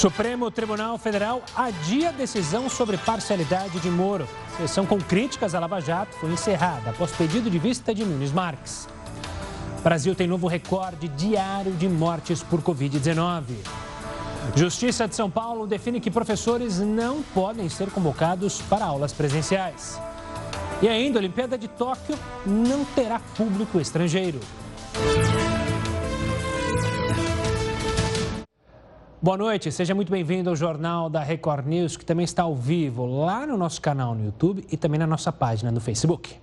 [0.00, 4.26] Supremo Tribunal Federal adia decisão sobre parcialidade de Moro.
[4.56, 8.88] Sessão com críticas à Lava Jato foi encerrada após pedido de vista de Nunes Marques.
[9.84, 13.42] Brasil tem novo recorde diário de mortes por Covid-19.
[14.56, 20.00] Justiça de São Paulo define que professores não podem ser convocados para aulas presenciais.
[20.80, 24.40] E ainda, a Olimpíada de Tóquio não terá público estrangeiro.
[29.22, 33.04] Boa noite, seja muito bem-vindo ao Jornal da Record News, que também está ao vivo
[33.04, 36.36] lá no nosso canal no YouTube e também na nossa página no Facebook.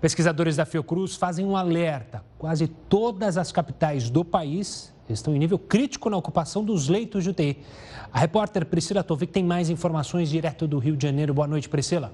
[0.00, 2.24] Pesquisadores da Fiocruz fazem um alerta.
[2.38, 7.28] Quase todas as capitais do país estão em nível crítico na ocupação dos leitos de
[7.28, 7.58] UTI.
[8.10, 11.34] A repórter Priscila Tovic tem mais informações direto do Rio de Janeiro.
[11.34, 12.10] Boa noite, Priscila.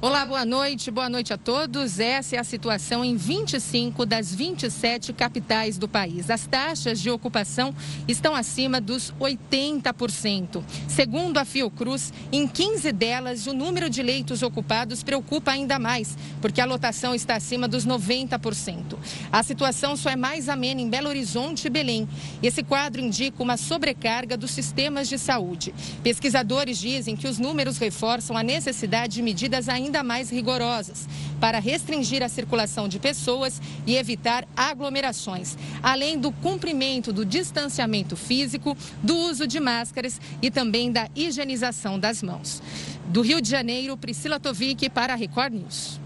[0.00, 1.98] Olá, boa noite, boa noite a todos.
[1.98, 6.28] Essa é a situação em 25 das 27 capitais do país.
[6.28, 7.74] As taxas de ocupação
[8.06, 10.62] estão acima dos 80%.
[10.88, 16.60] Segundo a Fiocruz, em 15 delas, o número de leitos ocupados preocupa ainda mais, porque
[16.60, 18.98] a lotação está acima dos 90%.
[19.32, 22.06] A situação só é mais amena em Belo Horizonte e Belém.
[22.42, 25.74] Esse quadro indica uma sobrecarga dos sistemas de saúde.
[26.02, 31.06] Pesquisadores dizem que os números reforçam a necessidade de medidas ainda ainda mais rigorosas
[31.38, 38.76] para restringir a circulação de pessoas e evitar aglomerações, além do cumprimento do distanciamento físico,
[39.02, 42.62] do uso de máscaras e também da higienização das mãos.
[43.06, 46.00] Do Rio de Janeiro, Priscila Tovic para a Record News.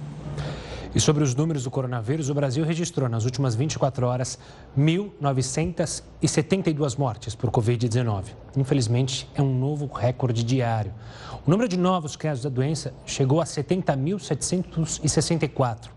[0.95, 4.39] E sobre os números do coronavírus, o Brasil registrou nas últimas 24 horas
[4.77, 8.25] 1.972 mortes por Covid-19.
[8.57, 10.93] Infelizmente, é um novo recorde diário.
[11.49, 15.89] O número de novos casos da doença chegou a 70.764.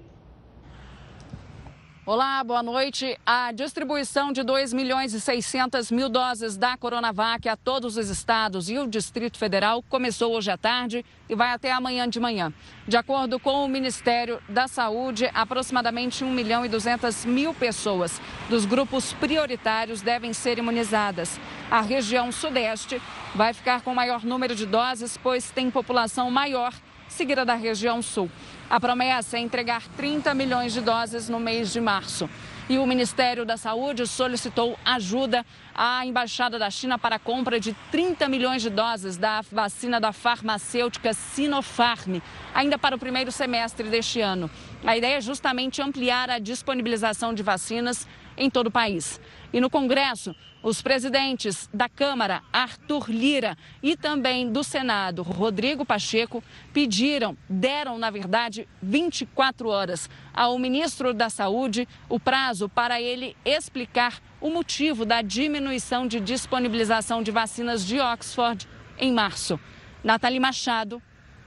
[2.11, 3.15] Olá, boa noite.
[3.23, 8.67] A distribuição de 2 milhões e 600 mil doses da Coronavac a todos os estados
[8.67, 12.51] e o Distrito Federal começou hoje à tarde e vai até amanhã de manhã.
[12.87, 18.65] De acordo com o Ministério da Saúde, aproximadamente 1 milhão e 200 mil pessoas dos
[18.65, 21.39] grupos prioritários devem ser imunizadas.
[21.69, 22.99] A região sudeste
[23.35, 26.73] vai ficar com maior número de doses, pois tem população maior,
[27.09, 28.29] seguida da região sul.
[28.69, 32.29] A promessa é entregar 30 milhões de doses no mês de março.
[32.69, 35.43] E o Ministério da Saúde solicitou ajuda
[35.73, 40.13] à Embaixada da China para a compra de 30 milhões de doses da vacina da
[40.13, 42.21] farmacêutica Sinopharm,
[42.53, 44.51] ainda para o primeiro semestre deste ano.
[44.85, 49.19] A ideia é justamente ampliar a disponibilização de vacinas em todo o país.
[49.51, 56.43] E no Congresso, os presidentes da Câmara, Arthur Lira, e também do Senado, Rodrigo Pacheco,
[56.73, 64.21] pediram, deram, na verdade, 24 horas ao ministro da Saúde o prazo para ele explicar
[64.39, 68.67] o motivo da diminuição de disponibilização de vacinas de Oxford
[68.97, 69.59] em março.
[70.03, 71.01] Nathalie Machado,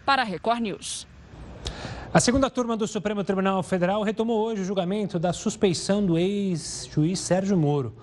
[0.04, 1.11] para a Record News.
[2.14, 7.18] A segunda turma do Supremo Tribunal Federal retomou hoje o julgamento da suspeição do ex-juiz
[7.18, 7.94] Sérgio Moro.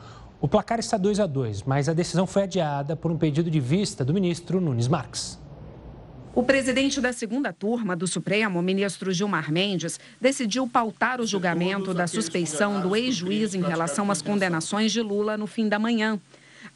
[0.42, 3.60] O placar está 2 a 2, mas a decisão foi adiada por um pedido de
[3.60, 5.38] vista do ministro Nunes Marques.
[6.34, 12.08] O presidente da segunda turma do Supremo, ministro Gilmar Mendes, decidiu pautar o julgamento da
[12.08, 16.20] suspeição do ex-juiz em relação às condenações de Lula no fim da manhã.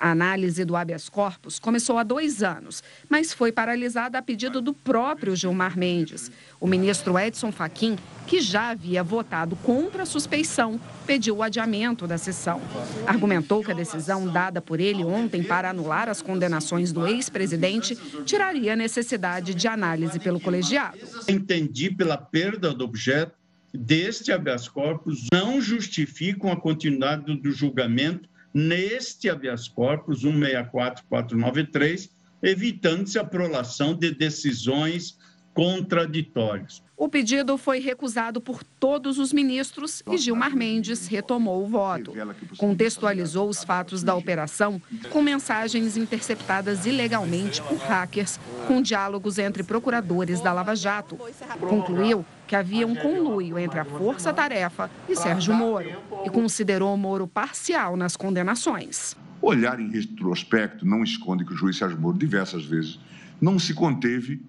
[0.03, 4.73] A análise do habeas corpus começou há dois anos, mas foi paralisada a pedido do
[4.73, 6.29] próprio Gilmar Mendes.
[6.59, 7.95] O ministro Edson Fachin,
[8.27, 10.77] que já havia votado contra a suspeição,
[11.07, 12.61] pediu o adiamento da sessão.
[13.07, 17.95] Argumentou que a decisão dada por ele ontem para anular as condenações do ex-presidente
[18.25, 20.97] tiraria a necessidade de análise pelo colegiado.
[21.29, 23.37] Entendi pela perda do objeto
[23.73, 32.09] deste habeas corpus não justificam a continuidade do julgamento neste habeas corpus 164493,
[32.41, 35.17] evitando-se a prolação de decisões
[35.53, 36.83] contraditórios.
[36.95, 42.13] O pedido foi recusado por todos os ministros e Gilmar Mendes retomou o voto.
[42.57, 50.39] Contextualizou os fatos da operação com mensagens interceptadas ilegalmente por hackers, com diálogos entre procuradores
[50.39, 51.17] da Lava Jato.
[51.59, 55.89] Concluiu que havia um conluio entre a Força Tarefa e Sérgio Moro
[56.25, 59.17] e considerou Moro parcial nas condenações.
[59.41, 62.97] Olhar em retrospecto não esconde que o juiz Sérgio Moro, diversas vezes,
[63.41, 64.41] não se conteve,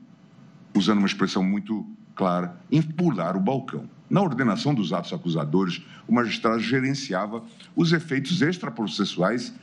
[0.75, 3.89] usando uma expressão muito clara, em pular o balcão.
[4.09, 7.43] Na ordenação dos atos acusadores, o magistrado gerenciava
[7.75, 9.55] os efeitos extraprocessuais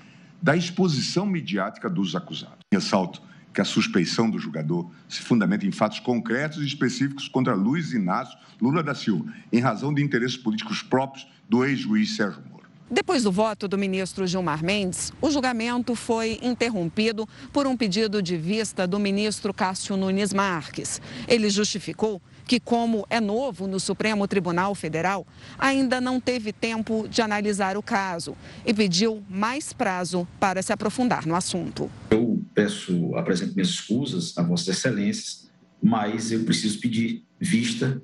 [0.41, 2.57] da exposição midiática dos acusados.
[2.71, 3.21] Ressalto
[3.53, 8.37] que a suspeição do julgador se fundamenta em fatos concretos e específicos contra Luiz Inácio
[8.61, 12.60] Lula da Silva, em razão de interesses políticos próprios do ex-juiz Sérgio Moro.
[12.93, 18.35] Depois do voto do ministro Gilmar Mendes, o julgamento foi interrompido por um pedido de
[18.35, 21.01] vista do ministro Cássio Nunes Marques.
[21.25, 25.25] Ele justificou que, como é novo no Supremo Tribunal Federal,
[25.57, 28.35] ainda não teve tempo de analisar o caso
[28.65, 31.89] e pediu mais prazo para se aprofundar no assunto.
[32.09, 35.49] Eu peço, apresento minhas escusas a Vossas Excelências,
[35.81, 38.01] mas eu preciso pedir vista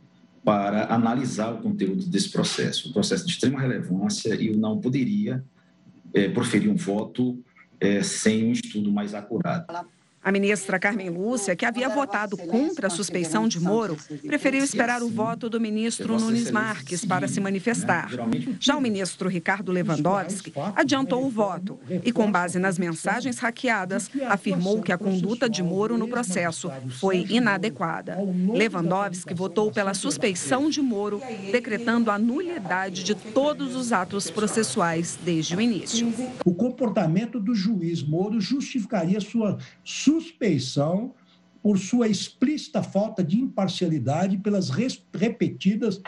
[0.47, 2.87] para analisar o conteúdo desse processo.
[2.87, 5.43] Um processo de extrema relevância e eu não poderia
[6.13, 7.43] é, proferir um voto
[7.81, 9.65] é, sem um estudo mais acurado.
[10.27, 13.95] A ministra Carmen Lúcia, que havia votado contra a suspeição de Moro,
[14.25, 18.09] preferiu esperar o voto do ministro Nunes Marques para se manifestar.
[18.59, 24.81] Já o ministro Ricardo Lewandowski adiantou o voto e, com base nas mensagens hackeadas, afirmou
[24.81, 26.69] que a conduta de Moro no processo
[26.99, 28.17] foi inadequada.
[28.53, 31.21] Lewandowski votou pela suspeição de Moro,
[31.53, 36.13] decretando a nulidade de todos os atos processuais desde o início.
[36.43, 39.57] O comportamento do juiz Moro justificaria sua
[40.19, 41.13] suspeição
[41.61, 46.01] por sua explícita falta de imparcialidade pelas repetidas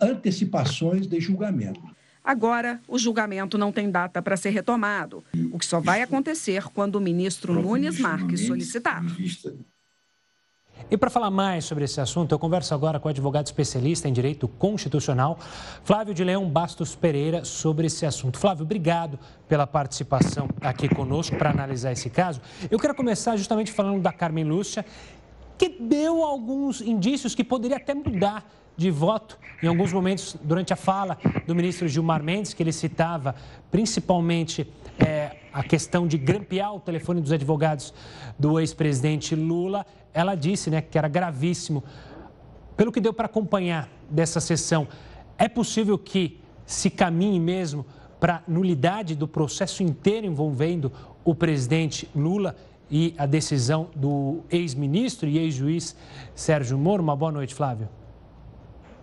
[0.00, 1.80] antecipações de julgamento.
[2.22, 5.22] Agora, o julgamento não tem data para ser retomado,
[5.52, 9.04] o que só vai acontecer quando o ministro Nunes Marques solicitar.
[10.90, 14.12] E para falar mais sobre esse assunto, eu converso agora com o advogado especialista em
[14.12, 15.38] direito constitucional,
[15.82, 18.38] Flávio de Leão Bastos Pereira, sobre esse assunto.
[18.38, 19.18] Flávio, obrigado
[19.48, 22.40] pela participação aqui conosco para analisar esse caso.
[22.70, 24.84] Eu quero começar justamente falando da Carmen Lúcia,
[25.56, 28.44] que deu alguns indícios que poderia até mudar
[28.76, 31.16] de voto em alguns momentos durante a fala
[31.46, 33.34] do ministro Gilmar Mendes, que ele citava
[33.70, 34.66] principalmente
[34.98, 35.23] é,
[35.54, 37.94] a questão de grampear o telefone dos advogados
[38.36, 41.82] do ex-presidente Lula ela disse né, que era gravíssimo.
[42.76, 44.88] Pelo que deu para acompanhar dessa sessão,
[45.38, 47.86] é possível que se caminhe mesmo
[48.18, 50.90] para nulidade do processo inteiro envolvendo
[51.24, 52.56] o presidente Lula
[52.90, 55.96] e a decisão do ex-ministro e ex-juiz
[56.34, 57.02] Sérgio Moro?
[57.02, 57.88] Uma boa noite, Flávio.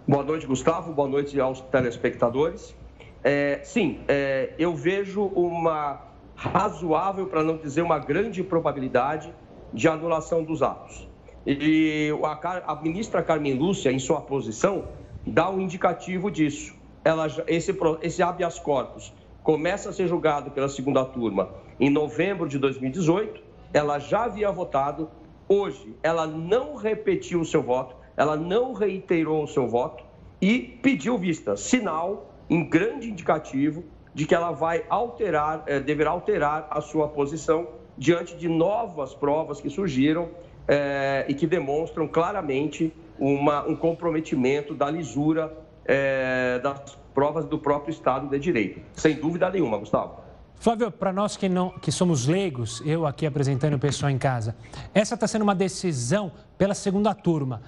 [0.08, 0.94] Boa noite, Gustavo.
[0.94, 2.76] Boa noite aos telespectadores.
[3.24, 6.11] É, sim, é, eu vejo uma
[6.42, 9.32] razoável, para não dizer uma grande probabilidade
[9.72, 11.08] de anulação dos atos.
[11.46, 14.88] E a, a ministra Carmen Lúcia, em sua posição,
[15.26, 16.74] dá um indicativo disso.
[17.04, 21.50] Ela, esse, esse habeas corpus começa a ser julgado pela segunda turma
[21.80, 23.42] em novembro de 2018.
[23.72, 25.10] Ela já havia votado.
[25.48, 30.04] Hoje, ela não repetiu o seu voto, ela não reiterou o seu voto
[30.42, 31.56] e pediu vista.
[31.56, 37.68] Sinal, em grande indicativo, de que ela vai alterar, eh, deverá alterar a sua posição
[37.98, 40.30] diante de novas provas que surgiram
[40.68, 45.56] é, e que demonstram claramente uma, um comprometimento da lisura
[45.86, 48.82] é, das provas do próprio Estado de Direito.
[48.94, 50.22] Sem dúvida nenhuma, Gustavo.
[50.56, 54.56] Flávio, para nós que, não, que somos leigos, eu aqui apresentando o pessoal em casa,
[54.94, 57.62] essa está sendo uma decisão pela segunda turma.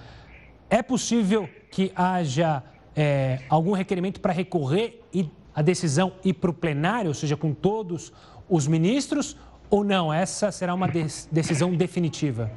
[0.70, 2.62] É possível que haja
[2.94, 7.52] é, algum requerimento para recorrer e a decisão ir para o plenário, ou seja, com
[7.52, 8.12] todos
[8.48, 9.36] os ministros,
[9.70, 10.12] ou não?
[10.12, 10.88] Essa será uma
[11.30, 12.50] decisão definitiva?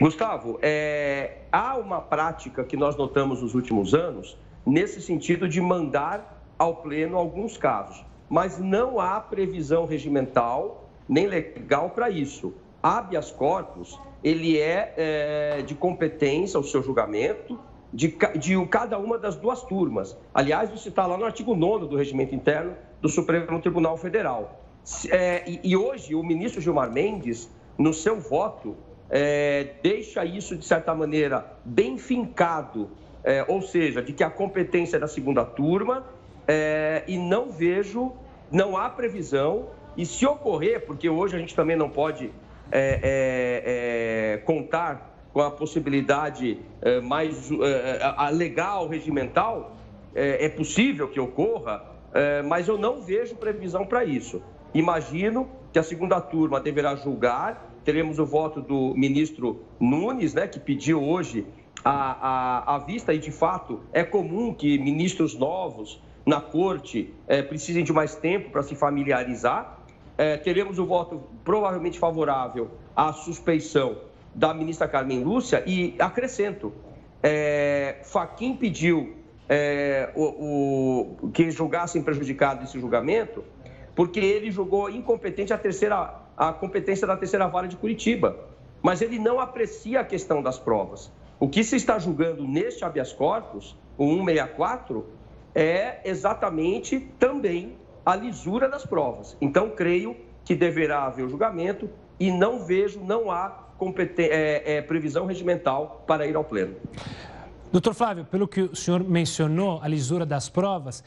[0.00, 6.42] Gustavo, é, há uma prática que nós notamos nos últimos anos nesse sentido de mandar
[6.58, 12.52] ao pleno alguns casos, mas não há previsão regimental nem legal para isso.
[12.82, 17.58] Habeas corpus, ele é, é, de competência, o seu julgamento,
[17.92, 20.16] de, de cada uma das duas turmas.
[20.34, 24.60] Aliás, isso está lá no artigo 9 do regimento interno do Supremo Tribunal Federal.
[25.10, 28.76] É, e, e, hoje o ministro Gilmar Mendes, no seu voto,
[29.10, 32.90] é, deixa isso, de certa maneira, bem fincado,
[33.24, 36.06] é, ou seja, de que a competência é da segunda turma,
[36.46, 38.12] é, e não vejo,
[38.50, 42.30] não há previsão, e se ocorrer, porque hoje a gente também não pode
[42.70, 49.76] é, é, contar com a possibilidade é, mais é, a legal, regimental,
[50.14, 51.84] é, é possível que ocorra,
[52.48, 54.40] mas eu não vejo previsão para isso.
[54.72, 60.58] Imagino que a segunda turma deverá julgar, teremos o voto do ministro Nunes, né, que
[60.58, 61.46] pediu hoje
[61.84, 67.12] a, a, a vista, e de fato é comum que ministros novos na corte
[67.50, 69.80] precisem de mais tempo para se familiarizar.
[70.42, 73.98] Teremos o voto provavelmente favorável à suspeição
[74.36, 76.72] da ministra Carmen Lúcia e acrescento,
[77.22, 79.16] é, Faquim pediu
[79.48, 83.42] é, o, o, que julgassem prejudicado esse julgamento
[83.94, 88.38] porque ele julgou incompetente a terceira a competência da terceira vara de Curitiba,
[88.82, 91.10] mas ele não aprecia a questão das provas.
[91.40, 95.06] O que se está julgando neste habeas corpus, o 164,
[95.54, 99.34] é exatamente também a lisura das provas.
[99.40, 100.14] Então, creio
[100.44, 101.88] que deverá haver o julgamento
[102.20, 103.65] e não vejo, não há
[104.18, 106.76] é, é, previsão regimental para ir ao pleno.
[107.72, 111.04] Doutor Flávio, pelo que o senhor mencionou, a lisura das provas,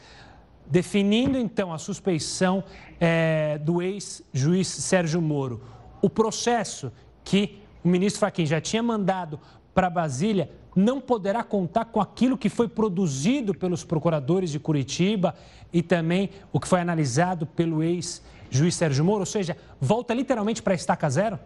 [0.66, 2.62] definindo então a suspeição
[3.00, 5.60] é, do ex-juiz Sérgio Moro,
[6.00, 6.92] o processo
[7.24, 9.40] que o ministro Fachin já tinha mandado
[9.74, 15.34] para Brasília não poderá contar com aquilo que foi produzido pelos procuradores de Curitiba
[15.72, 20.72] e também o que foi analisado pelo ex-juiz Sérgio Moro, ou seja, volta literalmente para
[20.72, 21.38] a estaca zero?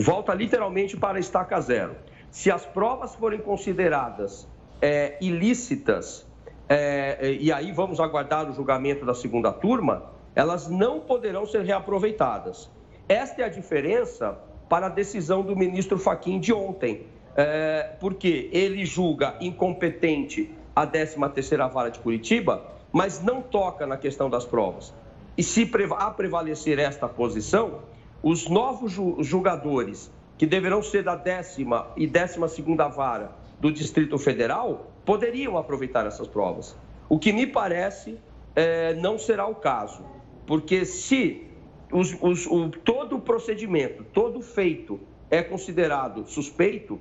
[0.00, 1.94] Volta literalmente para a estaca zero.
[2.30, 4.48] Se as provas forem consideradas
[4.80, 6.26] é, ilícitas,
[6.68, 12.70] é, e aí vamos aguardar o julgamento da segunda turma, elas não poderão ser reaproveitadas.
[13.08, 14.38] Esta é a diferença
[14.68, 21.70] para a decisão do ministro Faquim de ontem, é, porque ele julga incompetente a 13ª
[21.70, 24.94] Vara de Curitiba, mas não toca na questão das provas.
[25.36, 27.80] E se a prevalecer esta posição,
[28.22, 34.90] os novos julgadores, que deverão ser da décima e décima segunda vara do Distrito Federal,
[35.04, 36.76] poderiam aproveitar essas provas.
[37.08, 38.18] O que me parece
[38.54, 40.04] é, não será o caso,
[40.46, 41.46] porque se
[41.92, 45.00] os, os, o, todo o procedimento, todo feito
[45.30, 47.00] é considerado suspeito,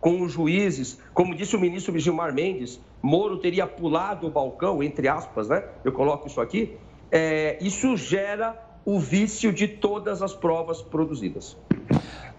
[0.00, 5.08] com os juízes, como disse o ministro Gilmar Mendes, Moro teria pulado o balcão, entre
[5.08, 5.64] aspas, né?
[5.84, 6.76] Eu coloco isso aqui.
[7.10, 11.56] É, isso gera o vício de todas as provas produzidas.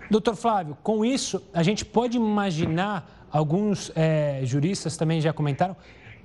[0.10, 5.76] Doutor Flávio, com isso, a gente pode imaginar, alguns é, juristas também já comentaram,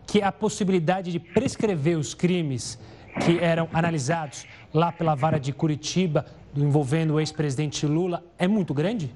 [0.07, 2.79] que a possibilidade de prescrever os crimes
[3.25, 6.25] que eram analisados lá pela vara de Curitiba,
[6.57, 9.13] envolvendo o ex-presidente Lula, é muito grande?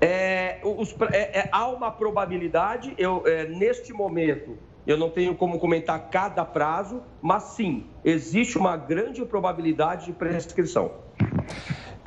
[0.00, 4.56] É, os, é, é, há uma probabilidade, eu, é, neste momento,
[4.88, 10.90] eu não tenho como comentar cada prazo, mas sim, existe uma grande probabilidade de prescrição.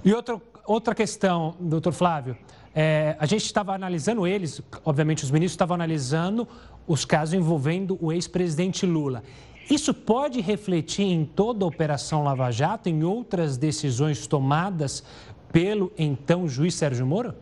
[0.03, 2.35] E outra, outra questão, doutor Flávio,
[2.73, 6.47] é, a gente estava analisando eles, obviamente os ministros estavam analisando
[6.87, 9.21] os casos envolvendo o ex-presidente Lula.
[9.69, 15.03] Isso pode refletir em toda a Operação Lava Jato, em outras decisões tomadas
[15.51, 17.35] pelo então juiz Sérgio Moro?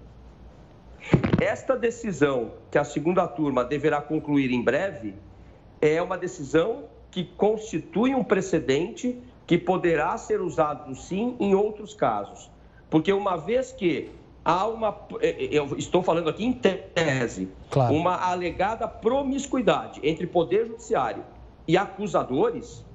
[1.39, 5.15] Esta decisão, que a segunda turma deverá concluir em breve,
[5.81, 9.17] é uma decisão que constitui um precedente
[9.47, 12.49] que poderá ser usado sim em outros casos.
[12.89, 14.11] Porque uma vez que
[14.43, 17.93] há uma, é, é, eu estou falando aqui em tese, claro.
[17.93, 21.23] uma alegada promiscuidade entre poder judiciário
[21.67, 22.85] e acusadores,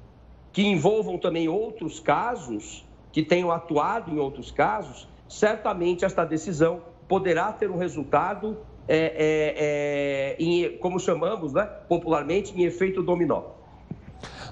[0.52, 7.52] que envolvam também outros casos, que tenham atuado em outros casos, certamente esta decisão poderá
[7.52, 8.56] ter um resultado
[8.88, 13.42] é, é, é, em, como chamamos né, popularmente, em efeito dominó.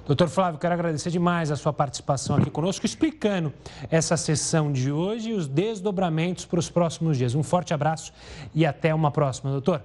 [0.07, 3.53] Doutor Flávio, quero agradecer demais a sua participação aqui conosco, explicando
[3.89, 7.37] essa sessão de hoje e os desdobramentos para os próximos dias.
[7.37, 8.12] Um forte abraço
[8.53, 9.83] e até uma próxima, doutor.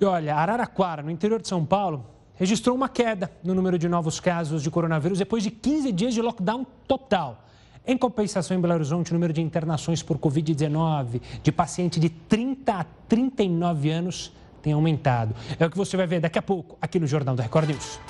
[0.00, 4.20] E olha, Araraquara, no interior de São Paulo, registrou uma queda no número de novos
[4.20, 7.44] casos de coronavírus depois de 15 dias de lockdown total.
[7.86, 12.72] Em compensação, em Belo Horizonte, o número de internações por Covid-19 de paciente de 30
[12.72, 15.34] a 39 anos tem aumentado.
[15.58, 18.00] É o que você vai ver daqui a pouco aqui no Jornal da Record News.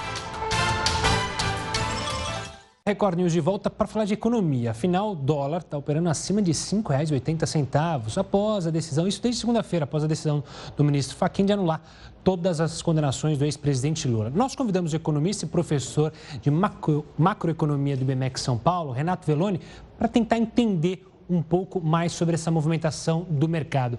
[2.86, 4.72] Record News de volta para falar de economia.
[4.72, 9.84] Afinal, o dólar está operando acima de R$ 5,80 após a decisão, isso desde segunda-feira,
[9.84, 10.44] após a decisão
[10.76, 11.80] do ministro Fachin de anular
[12.22, 14.28] todas as condenações do ex-presidente Lula.
[14.28, 16.12] Nós convidamos o economista e professor
[16.42, 19.62] de macro, macroeconomia do IBMEC São Paulo, Renato Veloni,
[19.96, 23.98] para tentar entender um pouco mais sobre essa movimentação do mercado.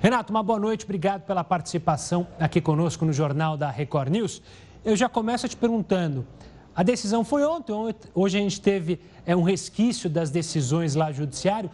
[0.00, 4.40] Renato, uma boa noite, obrigado pela participação aqui conosco no Jornal da Record News.
[4.82, 6.26] Eu já começo te perguntando.
[6.74, 7.74] A decisão foi ontem,
[8.14, 11.70] hoje a gente teve é, um resquício das decisões lá judiciário.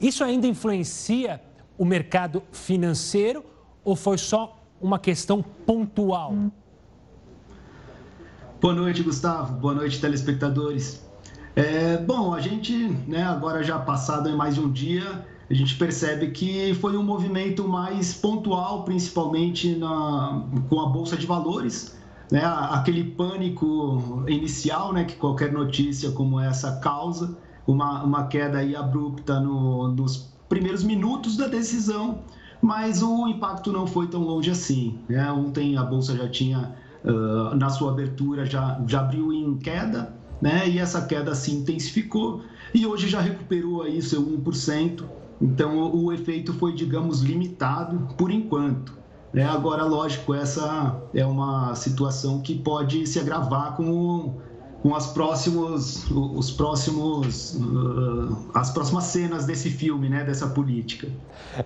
[0.00, 1.40] Isso ainda influencia
[1.76, 3.44] o mercado financeiro
[3.84, 6.34] ou foi só uma questão pontual?
[8.60, 9.54] Boa noite, Gustavo.
[9.54, 11.04] Boa noite, telespectadores.
[11.56, 16.30] É, bom, a gente, né, agora já passado mais de um dia, a gente percebe
[16.30, 21.96] que foi um movimento mais pontual, principalmente na, com a Bolsa de Valores.
[22.30, 28.74] Né, aquele pânico inicial né, que qualquer notícia como essa causa, uma, uma queda aí
[28.74, 32.22] abrupta no, nos primeiros minutos da decisão,
[32.60, 34.98] mas o impacto não foi tão longe assim.
[35.08, 35.30] Né?
[35.30, 40.68] Ontem a Bolsa já tinha, uh, na sua abertura, já, já abriu em queda, né?
[40.68, 42.42] e essa queda se intensificou,
[42.74, 45.04] e hoje já recuperou aí seu 1%.
[45.40, 48.96] Então, o, o efeito foi, digamos, limitado por enquanto.
[49.36, 49.44] Né?
[49.44, 54.32] Agora, lógico, essa é uma situação que pode se agravar com,
[54.82, 60.24] com as próximos, os próximos, uh, as próximas cenas desse filme, né?
[60.24, 61.08] dessa política.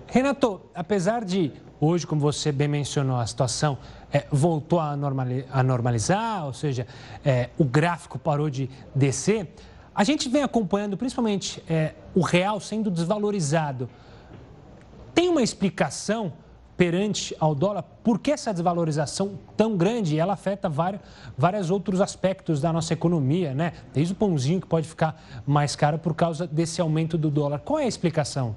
[0.05, 3.77] Renato, apesar de hoje, como você bem mencionou, a situação
[4.11, 6.85] é, voltou a, a, normalizar, ou seja,
[7.23, 9.47] é, o gráfico parou de descer.
[9.95, 13.89] A gente vem acompanhando principalmente é, o real sendo desvalorizado.
[15.15, 16.33] Tem uma explicação
[16.81, 20.17] perante ao dólar por que essa desvalorização tão grande?
[20.17, 20.99] Ela afeta vários,
[21.37, 23.73] vários outros aspectos da nossa economia, né?
[23.93, 27.59] Desde o pãozinho que pode ficar mais caro por causa desse aumento do dólar.
[27.59, 28.55] Qual é a explicação?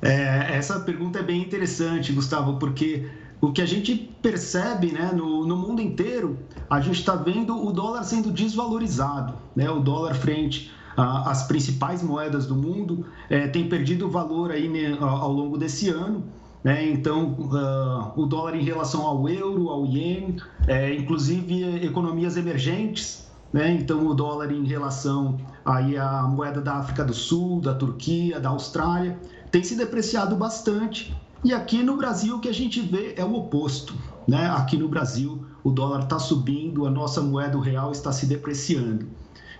[0.00, 5.44] É, essa pergunta é bem interessante, Gustavo, porque o que a gente percebe né, no,
[5.44, 6.38] no mundo inteiro,
[6.70, 12.46] a gente está vendo o dólar sendo desvalorizado, né, o dólar frente às principais moedas
[12.46, 16.24] do mundo é, tem perdido valor aí né, ao longo desse ano.
[16.62, 16.90] Né?
[16.90, 23.72] Então, uh, o dólar em relação ao euro, ao ien, é, inclusive economias emergentes, né?
[23.72, 28.50] Então, o dólar em relação aí à moeda da África do Sul, da Turquia, da
[28.50, 29.18] Austrália,
[29.50, 33.34] tem se depreciado bastante e aqui no Brasil o que a gente vê é o
[33.34, 33.94] oposto.
[34.28, 34.46] Né?
[34.50, 39.06] Aqui no Brasil o dólar está subindo, a nossa moeda real está se depreciando.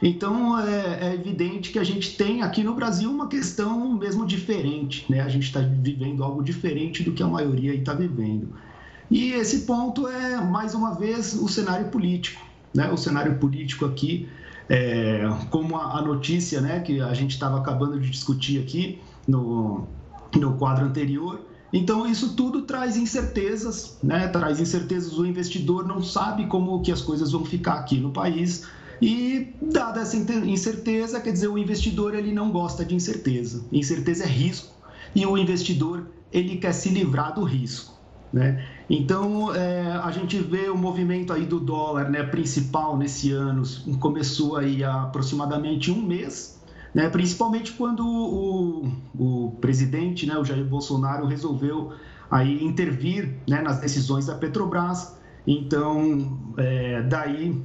[0.03, 5.05] Então é, é, evidente que a gente tem aqui no Brasil uma questão mesmo diferente,
[5.11, 5.21] né?
[5.21, 8.49] A gente está vivendo algo diferente do que a maioria está vivendo.
[9.11, 12.41] E esse ponto é mais uma vez o cenário político,
[12.75, 12.91] né?
[12.91, 14.27] O cenário político aqui,
[14.69, 16.81] é, como a, a, notícia, né?
[16.81, 18.99] Que a gente estava acabando de discutir aqui
[19.29, 19.87] no,
[20.35, 24.27] no quadro anterior, então, isso tudo traz incertezas, né?
[24.29, 25.17] traz incertezas.
[25.17, 28.67] O investidor não sabe como que as coisas vão ficar aqui no país.
[29.01, 33.65] E, dada essa incerteza, quer dizer, o investidor ele não gosta de incerteza.
[33.73, 34.75] Incerteza é risco.
[35.15, 37.99] E o investidor ele quer se livrar do risco.
[38.33, 38.65] Né?
[38.89, 43.63] Então, é, a gente vê o movimento aí do dólar né, principal nesse ano,
[43.99, 46.61] começou aí há aproximadamente um mês,
[46.95, 47.09] né?
[47.09, 51.93] principalmente quando o, o presidente, né, o Jair Bolsonaro, resolveu
[52.31, 55.17] aí intervir né, nas decisões da Petrobras.
[55.45, 57.61] Então, é, daí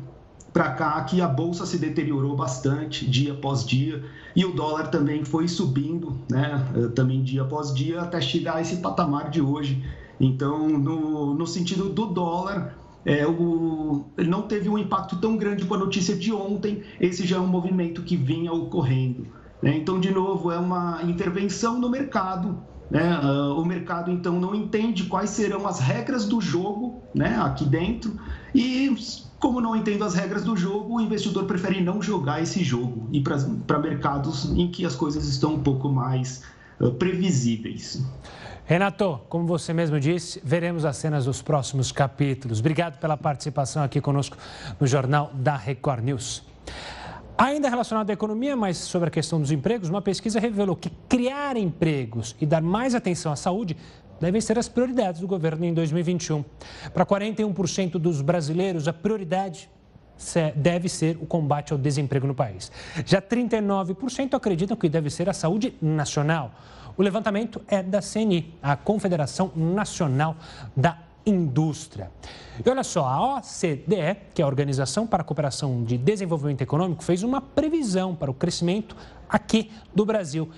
[0.55, 4.01] para cá que a bolsa se deteriorou bastante dia após dia
[4.33, 6.65] e o dólar também foi subindo, né,
[6.95, 9.83] também dia após dia até chegar a esse patamar de hoje.
[10.17, 12.73] Então, no, no sentido do dólar,
[13.05, 17.27] é, o, ele não teve um impacto tão grande com a notícia de ontem, esse
[17.27, 19.27] já é um movimento que vinha ocorrendo.
[19.61, 19.75] Né?
[19.75, 22.57] Então, de novo, é uma intervenção no mercado.
[22.89, 23.19] Né?
[23.19, 27.35] Uh, o mercado, então, não entende quais serão as regras do jogo né?
[27.41, 28.17] aqui dentro
[28.53, 28.95] e,
[29.39, 33.21] como não entende as regras do jogo, o investidor prefere não jogar esse jogo e
[33.21, 36.43] para mercados em que as coisas estão um pouco mais
[36.79, 38.03] uh, previsíveis.
[38.65, 42.59] Renato, como você mesmo disse, veremos as cenas dos próximos capítulos.
[42.59, 44.37] Obrigado pela participação aqui conosco
[44.79, 46.43] no Jornal da Record News.
[47.37, 51.57] Ainda relacionado à economia, mas sobre a questão dos empregos, uma pesquisa revelou que criar
[51.57, 53.75] empregos e dar mais atenção à saúde
[54.19, 56.43] devem ser as prioridades do governo em 2021.
[56.93, 59.69] Para 41% dos brasileiros, a prioridade
[60.55, 62.71] deve ser o combate ao desemprego no país.
[63.05, 66.51] Já 39% acreditam que deve ser a saúde nacional.
[66.97, 70.37] O levantamento é da CNI, a Confederação Nacional
[70.75, 72.11] da Indústria.
[72.63, 77.03] E olha só, a OCDE, que é a Organização para a Cooperação de Desenvolvimento Econômico,
[77.03, 78.95] fez uma previsão para o crescimento
[79.27, 80.49] aqui do Brasil.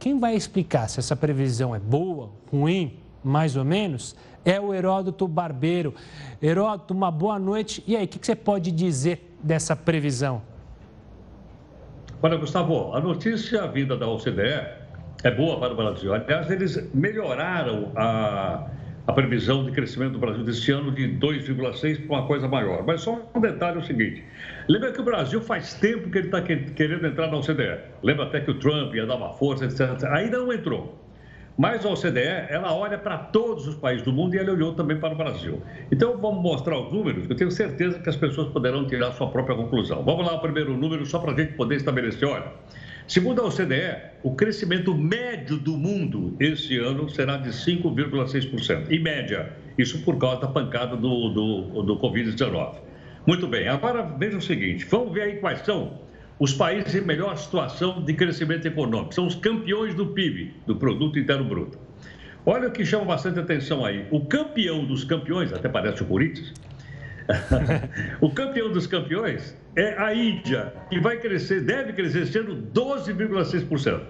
[0.00, 5.28] Quem vai explicar se essa previsão é boa, ruim, mais ou menos, é o Heródoto
[5.28, 5.94] Barbeiro.
[6.42, 7.84] Heródoto, uma boa noite.
[7.86, 10.40] E aí, o que você pode dizer dessa previsão?
[12.22, 14.64] Olha, Gustavo, a notícia vinda da OCDE
[15.22, 16.14] é boa para o Brasil.
[16.14, 18.70] Aliás, eles melhoraram a,
[19.10, 22.84] a previsão de crescimento do Brasil deste ano de 2,6 para uma coisa maior.
[22.86, 24.24] Mas só um detalhe é o seguinte:
[24.68, 27.78] lembra que o Brasil faz tempo que ele está querendo entrar na OCDE.
[28.02, 30.04] Lembra até que o Trump ia dar uma força, etc.
[30.12, 30.96] Ainda não entrou.
[31.58, 34.98] Mas a OCDE, ela olha para todos os países do mundo e ela olhou também
[34.98, 35.60] para o Brasil.
[35.92, 39.12] Então, vamos mostrar os números, que eu tenho certeza que as pessoas poderão tirar a
[39.12, 40.02] sua própria conclusão.
[40.02, 42.26] Vamos lá, o primeiro número, só para a gente poder estabelecer.
[42.26, 42.50] Olha,
[43.10, 48.88] segundo a OCDE, o crescimento médio do mundo este ano será de 5,6%.
[48.88, 52.76] Em média, isso por causa da pancada do, do, do Covid-19.
[53.26, 55.98] Muito bem, agora veja o seguinte, vamos ver aí quais são
[56.38, 59.12] os países em melhor situação de crescimento econômico.
[59.12, 61.78] São os campeões do PIB, do Produto Interno Bruto.
[62.46, 64.06] Olha o que chama bastante atenção aí.
[64.12, 66.54] O campeão dos campeões, até parece o Corinthians,
[68.20, 74.00] o campeão dos campeões é a Índia, que vai crescer, deve crescer sendo 12,6%.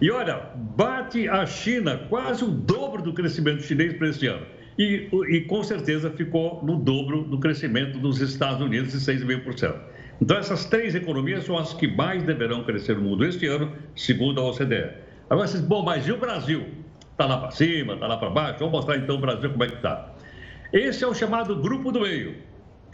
[0.00, 0.40] E olha,
[0.76, 4.46] bate a China quase o dobro do crescimento chinês para esse ano.
[4.78, 9.74] E, e com certeza ficou no dobro do crescimento dos Estados Unidos, de 6,5%.
[10.22, 14.40] Então, essas três economias são as que mais deverão crescer no mundo este ano, segundo
[14.40, 14.90] a OCDE.
[15.28, 16.66] Agora, vocês, bom, mas e o Brasil?
[17.12, 18.58] Está lá para cima, está lá para baixo?
[18.60, 20.14] Vamos mostrar então o Brasil como é que está.
[20.72, 22.36] Esse é o chamado grupo do meio.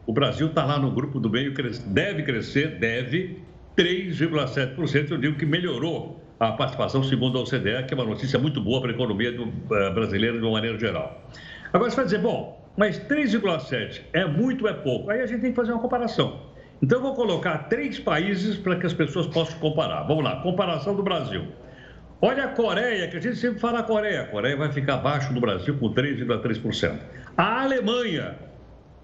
[0.06, 1.52] O Brasil está lá no grupo do meio,
[1.86, 3.42] deve crescer, deve,
[3.76, 5.10] 3,7%.
[5.10, 8.80] Eu digo que melhorou a participação, segundo a OCDE, que é uma notícia muito boa
[8.80, 11.28] para a economia do, uh, brasileira de uma maneira geral.
[11.72, 15.10] Agora você vai dizer, bom, mas 3,7% é muito ou é pouco?
[15.10, 16.40] Aí a gente tem que fazer uma comparação.
[16.80, 20.02] Então, eu vou colocar três países para que as pessoas possam comparar.
[20.02, 21.46] Vamos lá, comparação do Brasil.
[22.20, 24.22] Olha a Coreia, que a gente sempre fala a Coreia.
[24.22, 26.98] A Coreia vai ficar abaixo do Brasil com 3,3%.
[27.36, 28.36] A Alemanha,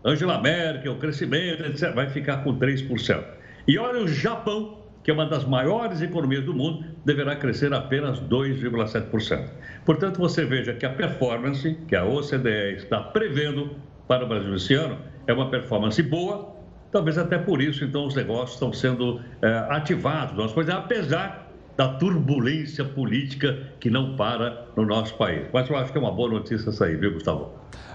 [0.04, 3.24] Angela Merkel, crescimento, etc., vai ficar com 3%.
[3.66, 8.20] E olha o Japão, que é uma das maiores economias do mundo, deverá crescer apenas
[8.20, 9.48] 2,7%.
[9.84, 13.76] Portanto, você veja que a performance que a OCDE está prevendo
[14.08, 16.52] para o Brasil esse ano é uma performance boa,
[16.92, 21.88] Talvez até por isso, então, os negócios estão sendo é, ativados, nossa coisa, apesar da
[21.88, 25.46] turbulência política que não para no nosso país.
[25.54, 27.50] Mas eu acho que é uma boa notícia aí, viu, Gustavo?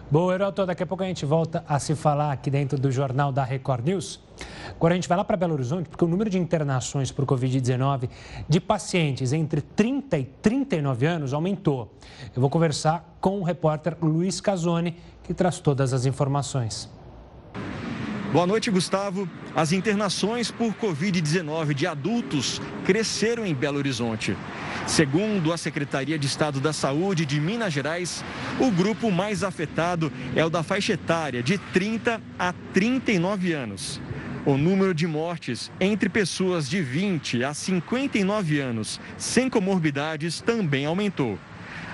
[0.10, 3.30] Bom, Heroto, daqui a pouco a gente volta a se falar aqui dentro do Jornal
[3.30, 4.22] da Record News.
[4.72, 8.08] Agora a gente vai lá para Belo Horizonte, porque o número de internações por Covid-19
[8.48, 11.94] de pacientes entre 30 e 39 anos aumentou.
[12.34, 16.90] Eu vou conversar com o repórter Luiz Casoni, que traz todas as informações.
[18.32, 19.28] Boa noite, Gustavo.
[19.56, 24.36] As internações por Covid-19 de adultos cresceram em Belo Horizonte.
[24.86, 28.26] Segundo a Secretaria de Estado da Saúde de Minas Gerais,
[28.60, 34.02] o grupo mais afetado é o da faixa etária de 30 a 39 anos.
[34.46, 41.40] O número de mortes entre pessoas de 20 a 59 anos sem comorbidades também aumentou.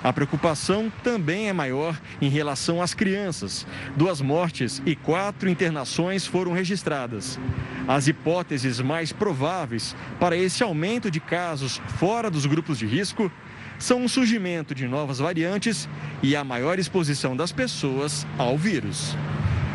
[0.04, 3.66] A preocupação também é maior em relação às crianças.
[3.96, 7.40] Duas mortes e quatro internações foram registradas.
[7.88, 13.32] As hipóteses mais prováveis para esse aumento de casos fora dos grupos de risco
[13.78, 15.88] são o surgimento de novas variantes
[16.22, 19.16] e a maior exposição das pessoas ao vírus.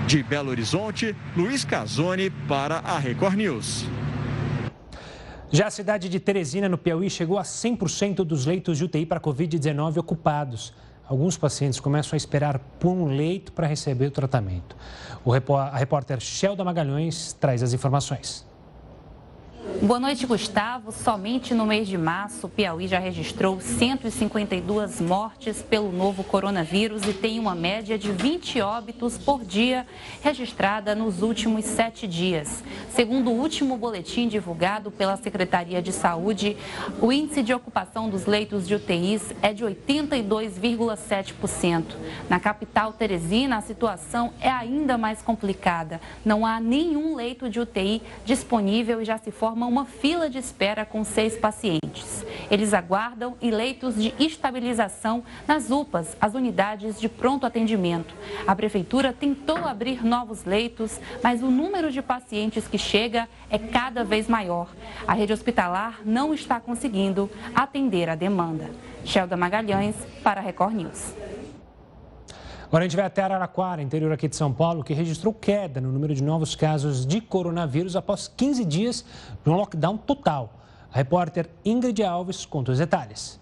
[0.06, 3.88] De Belo Horizonte, Luiz Casoni para a Record News.
[5.52, 9.20] Já a cidade de Teresina, no Piauí, chegou a 100% dos leitos de UTI para
[9.20, 10.72] Covid-19 ocupados.
[11.08, 14.76] Alguns pacientes começam a esperar por um leito para receber o tratamento.
[15.26, 18.49] O a repórter Shelda Magalhães traz as informações.
[19.78, 20.92] Boa noite, Gustavo.
[20.92, 27.14] Somente no mês de março, o Piauí já registrou 152 mortes pelo novo coronavírus e
[27.14, 29.88] tem uma média de 20 óbitos por dia
[30.22, 32.62] registrada nos últimos sete dias.
[32.90, 36.58] Segundo o último boletim divulgado pela Secretaria de Saúde,
[37.02, 41.86] o índice de ocupação dos leitos de UTIs é de 82,7%.
[42.30, 46.02] Na capital Teresina, a situação é ainda mais complicada.
[46.26, 50.86] Não há nenhum leito de UTI disponível e já se forma uma fila de espera
[50.86, 52.26] com seis pacientes.
[52.50, 58.14] Eles aguardam em leitos de estabilização nas UPAs, as unidades de pronto atendimento.
[58.48, 64.04] A prefeitura tentou abrir novos leitos, mas o número de pacientes que chega é cada
[64.04, 64.70] vez maior.
[65.08, 68.70] A rede hospitalar não está conseguindo atender a demanda.
[69.06, 71.14] Shelda Magalhães, para a Record News.
[72.70, 75.92] Agora a gente vai até Araraquara, interior aqui de São Paulo, que registrou queda no
[75.92, 79.04] número de novos casos de coronavírus após 15 dias
[79.44, 80.54] de um lockdown total.
[80.94, 83.42] A repórter Ingrid Alves conta os detalhes.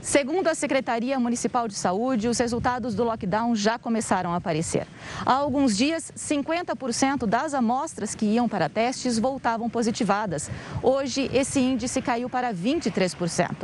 [0.00, 4.86] Segundo a Secretaria Municipal de Saúde, os resultados do lockdown já começaram a aparecer.
[5.26, 10.50] Há alguns dias, 50% das amostras que iam para testes voltavam positivadas.
[10.82, 13.56] Hoje, esse índice caiu para 23%.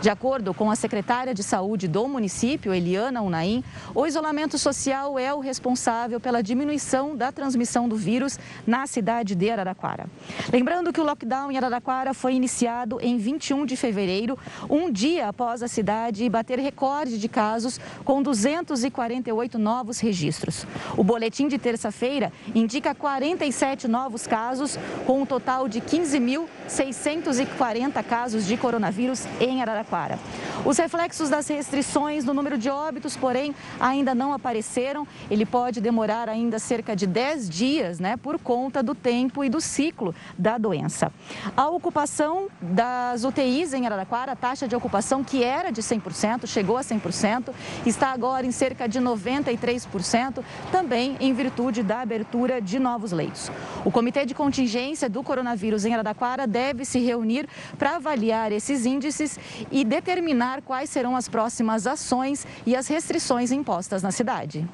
[0.00, 3.62] De acordo com a secretária de Saúde do município, Eliana Unaim,
[3.94, 9.50] o isolamento social é o responsável pela diminuição da transmissão do vírus na cidade de
[9.50, 10.06] Araraquara.
[10.52, 14.38] Lembrando que o lockdown em Araraquara foi iniciado em 21 de fevereiro,
[14.70, 20.66] um dia após a cidade bater recorde de casos com 248 novos registros.
[20.96, 28.56] O boletim de terça-feira indica 47 novos casos, com um total de 15.640 casos de
[28.56, 30.18] coronavírus em Araraquara.
[30.64, 35.06] Os reflexos das restrições no número de óbitos, porém, ainda não apareceram.
[35.30, 39.60] Ele pode demorar ainda cerca de 10 dias, né, por conta do tempo e do
[39.60, 41.12] ciclo da doença.
[41.56, 46.76] A ocupação das UTIs em Araraquara, a taxa de ocupação que era de 100%, chegou
[46.76, 47.52] a 100%,
[47.86, 53.50] está agora em cerca de 93%, também em virtude da abertura de novos leitos.
[53.84, 59.38] O Comitê de Contingência do Coronavírus em Araraquara deve se reunir para avaliar esses índices
[59.70, 64.68] e determinar quais serão as próximas ações e as restrições impostas na cidade.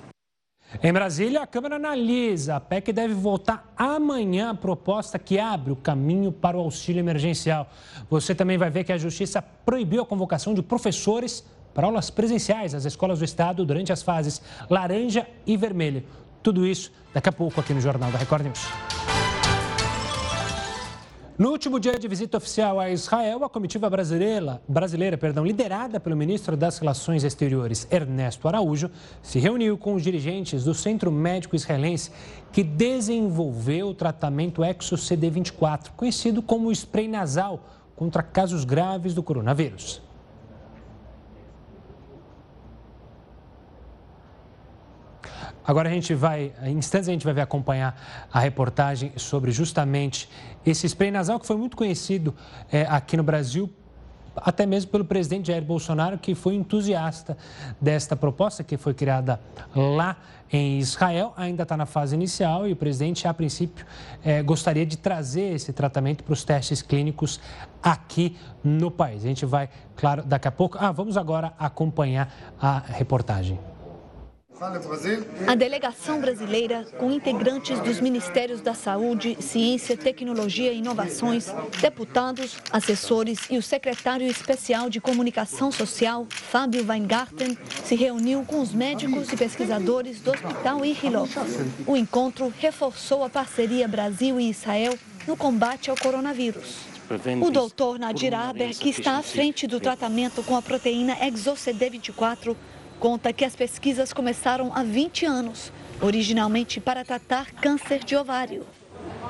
[0.82, 2.56] Em Brasília, a Câmara analisa.
[2.56, 7.70] A PEC deve votar amanhã a proposta que abre o caminho para o auxílio emergencial.
[8.10, 12.72] Você também vai ver que a Justiça proibiu a convocação de professores para aulas presenciais
[12.72, 16.02] nas escolas do Estado durante as fases laranja e vermelho.
[16.42, 19.15] Tudo isso daqui a pouco aqui no Jornal da Record News.
[21.38, 26.16] No último dia de visita oficial a Israel, a comitiva brasileira, brasileira perdão, liderada pelo
[26.16, 32.10] ministro das Relações Exteriores, Ernesto Araújo, se reuniu com os dirigentes do Centro Médico Israelense
[32.50, 40.05] que desenvolveu o tratamento Exo CD24, conhecido como spray nasal contra casos graves do coronavírus.
[45.66, 48.00] Agora a gente vai, em instantes a gente vai ver acompanhar
[48.32, 50.28] a reportagem sobre justamente
[50.64, 52.34] esse spray nasal que foi muito conhecido
[52.70, 53.70] é, aqui no Brasil
[54.36, 57.36] até mesmo pelo presidente Jair Bolsonaro, que foi entusiasta
[57.80, 59.40] desta proposta que foi criada
[59.74, 60.16] lá
[60.52, 61.32] em Israel.
[61.36, 63.86] Ainda está na fase inicial e o presidente, a princípio,
[64.24, 67.40] é, gostaria de trazer esse tratamento para os testes clínicos
[67.82, 69.24] aqui no país.
[69.24, 70.76] A gente vai, claro, daqui a pouco.
[70.80, 73.58] Ah, vamos agora acompanhar a reportagem.
[75.46, 83.40] A delegação brasileira, com integrantes dos Ministérios da Saúde, Ciência, Tecnologia e Inovações, deputados, assessores
[83.50, 89.36] e o secretário especial de Comunicação Social, Fábio Weingarten, se reuniu com os médicos e
[89.36, 91.30] pesquisadores do Hospital Irilov.
[91.86, 96.96] O encontro reforçou a parceria Brasil e Israel no combate ao coronavírus.
[97.40, 102.56] O doutor Nadir Aber, que está à frente do tratamento com a proteína ExoCD24,
[102.98, 108.64] conta que as pesquisas começaram há 20 anos, originalmente para tratar câncer de ovário.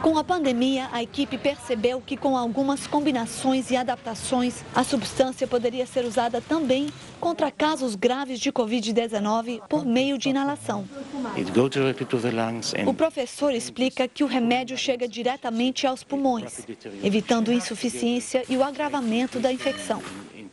[0.07, 5.85] Com a pandemia, a equipe percebeu que com algumas combinações e adaptações, a substância poderia
[5.85, 10.85] ser usada também contra casos graves de Covid-19 por meio de inalação.
[12.87, 16.65] O professor explica que o remédio chega diretamente aos pulmões,
[17.03, 20.01] evitando insuficiência e o agravamento da infecção.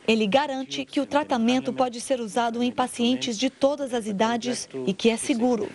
[0.08, 4.94] Ele garante que o tratamento pode ser usado em pacientes de todas as idades e
[4.94, 5.70] que é seguro.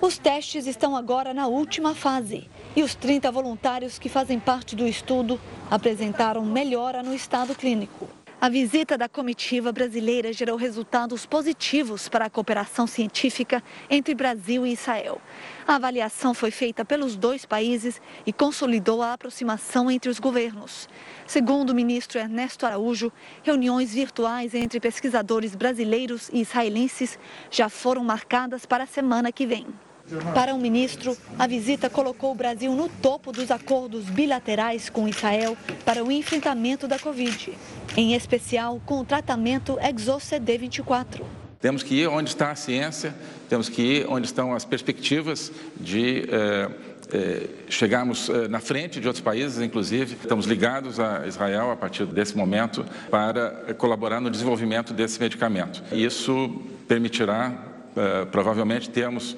[0.00, 4.86] Os testes estão agora na última fase e os 30 voluntários que fazem parte do
[4.86, 8.08] estudo apresentaram melhora no estado clínico.
[8.44, 14.72] A visita da comitiva brasileira gerou resultados positivos para a cooperação científica entre Brasil e
[14.74, 15.18] Israel.
[15.66, 20.90] A avaliação foi feita pelos dois países e consolidou a aproximação entre os governos.
[21.26, 23.10] Segundo o ministro Ernesto Araújo,
[23.42, 27.18] reuniões virtuais entre pesquisadores brasileiros e israelenses
[27.50, 29.68] já foram marcadas para a semana que vem.
[30.34, 35.56] Para o ministro, a visita colocou o Brasil no topo dos acordos bilaterais com Israel
[35.84, 37.52] para o enfrentamento da Covid,
[37.96, 41.22] em especial com o tratamento ExoCD24.
[41.58, 43.14] Temos que ir onde está a ciência,
[43.48, 46.70] temos que ir onde estão as perspectivas de eh,
[47.10, 50.18] eh, chegarmos eh, na frente de outros países, inclusive.
[50.20, 55.82] Estamos ligados a Israel a partir desse momento para colaborar no desenvolvimento desse medicamento.
[55.90, 59.36] Isso permitirá Uh, provavelmente termos uh,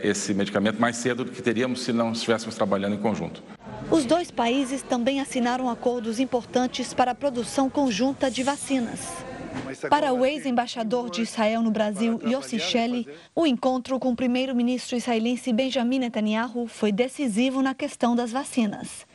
[0.00, 3.42] esse medicamento mais cedo do que teríamos se não estivéssemos trabalhando em conjunto.
[3.90, 9.24] Os dois países também assinaram acordos importantes para a produção conjunta de vacinas.
[9.88, 15.52] Para o ex-embaixador de Israel no Brasil, Yossi Shelley, o encontro com o primeiro-ministro israelense
[15.52, 19.06] Benjamin Netanyahu foi decisivo na questão das vacinas.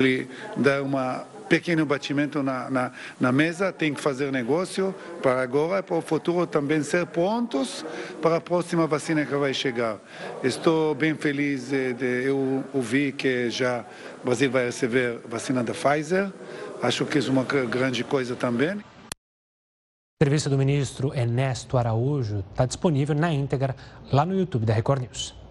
[0.00, 5.80] Ele dá uma pequeno batimento na, na, na, mesa, tem que fazer negócio para agora
[5.80, 7.84] e para o futuro também ser prontos
[8.20, 9.98] para a próxima vacina que vai chegar.
[10.42, 13.84] Estou bem feliz de, eu ouvir que já
[14.22, 16.32] o Brasil vai receber vacina da Pfizer.
[16.82, 18.70] Acho que é uma grande coisa também.
[18.70, 23.74] A entrevista do ministro Ernesto Araújo está disponível na íntegra
[24.12, 25.43] lá no YouTube da Record News.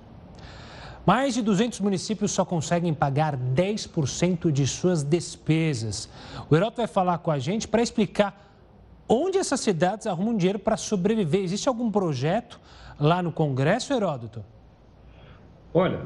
[1.06, 6.10] Mais de 200 municípios só conseguem pagar 10% de suas despesas.
[6.50, 8.50] O Heródoto vai falar com a gente para explicar
[9.08, 11.42] onde essas cidades arrumam dinheiro para sobreviver.
[11.42, 12.60] Existe algum projeto
[13.00, 14.44] lá no Congresso, Heródoto?
[15.74, 16.02] Olha,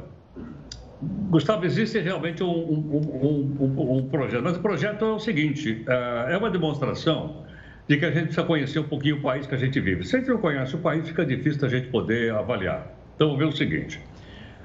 [1.29, 6.33] Gustavo, existe realmente um, um, um, um, projeto, mas o projeto é o seguinte: é,
[6.33, 7.43] é uma demonstração
[7.87, 10.03] de que a gente precisa conhecer um pouquinho o país que a gente vive.
[10.03, 12.91] Se a gente não conhece o país, fica difícil a gente poder avaliar.
[13.15, 14.01] Então, vamos ver o seguinte: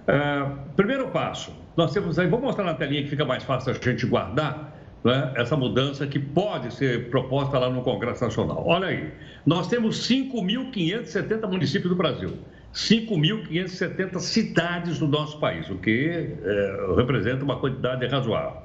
[0.06, 3.74] é, primeiro passo, nós temos aí, vou mostrar na telinha que fica mais fácil a
[3.74, 4.72] gente guardar
[5.04, 8.62] né, essa mudança que pode ser proposta lá no Congresso Nacional.
[8.66, 9.10] Olha aí,
[9.46, 12.38] nós temos 5.570 municípios do Brasil,
[12.74, 18.62] 5.570 cidades do nosso país, o que é, representa uma quantidade razoável.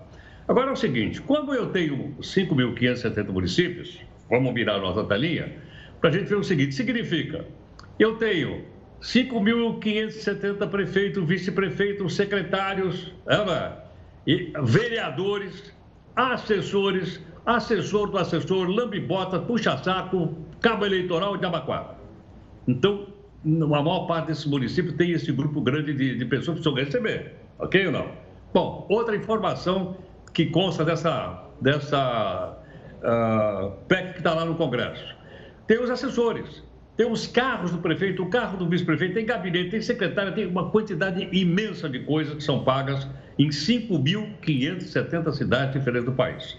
[0.48, 5.52] Agora é o seguinte, quando eu tenho 5.570 municípios, vamos mirar a nossa telinha,
[6.00, 7.46] para a gente ver o seguinte, significa,
[8.00, 8.64] eu tenho
[9.02, 13.14] 5.570 prefeitos, vice-prefeitos, secretários,
[14.26, 15.74] e vereadores,
[16.16, 21.96] assessores, assessor do assessor, lambibota, puxa-saco, cabo eleitoral de Abaquara.
[22.68, 23.08] Então,
[23.46, 27.36] a maior parte desses municípios tem esse grupo grande de, de pessoas que precisam receber,
[27.60, 28.12] ok ou não?
[28.54, 29.96] Bom, outra informação
[30.34, 32.58] que consta dessa, dessa
[32.98, 35.16] uh, PEC que está lá no Congresso.
[35.68, 36.64] Tem os assessores
[36.98, 40.72] tem os carros do prefeito, o carro do vice-prefeito, tem gabinete, tem secretária, tem uma
[40.72, 43.08] quantidade imensa de coisas que são pagas
[43.38, 46.58] em 5.570 cidades diferentes do país.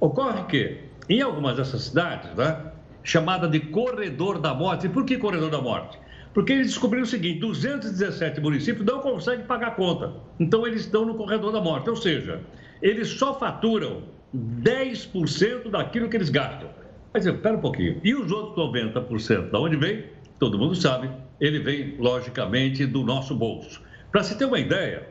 [0.00, 2.72] Ocorre que, em algumas dessas cidades, né,
[3.04, 5.96] chamada de corredor da morte, e por que corredor da morte?
[6.34, 10.12] Porque eles descobriram o seguinte: 217 municípios não conseguem pagar a conta.
[10.38, 11.88] Então, eles estão no corredor da morte.
[11.88, 12.42] Ou seja,
[12.82, 14.02] eles só faturam
[14.34, 16.68] 10% daquilo que eles gastam.
[17.16, 17.98] Mas espera um pouquinho.
[18.04, 20.04] E os outros 90%, de onde vem?
[20.38, 23.80] Todo mundo sabe, ele vem, logicamente, do nosso bolso.
[24.12, 25.08] Para se ter uma ideia,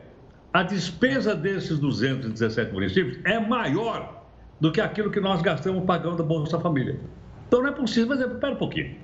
[0.52, 4.24] a despesa desses 217 municípios é maior
[4.60, 7.00] do que aquilo que nós gastamos pagando a Bolsa Família.
[7.48, 8.94] Então não é possível, mas espera um pouquinho.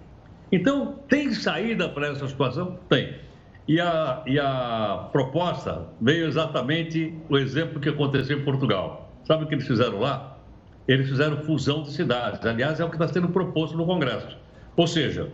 [0.53, 2.79] Então, tem saída para essa situação?
[2.89, 3.17] Tem.
[3.67, 9.13] E a, e a proposta veio exatamente o exemplo que aconteceu em Portugal.
[9.25, 10.39] Sabe o que eles fizeram lá?
[10.87, 12.45] Eles fizeram fusão de cidades.
[12.45, 14.37] Aliás, é o que está sendo proposto no Congresso.
[14.77, 15.29] Ou seja,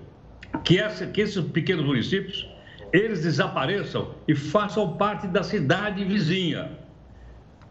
[0.64, 2.48] que, essa, que esses pequenos municípios,
[2.92, 6.70] eles desapareçam e façam parte da cidade vizinha.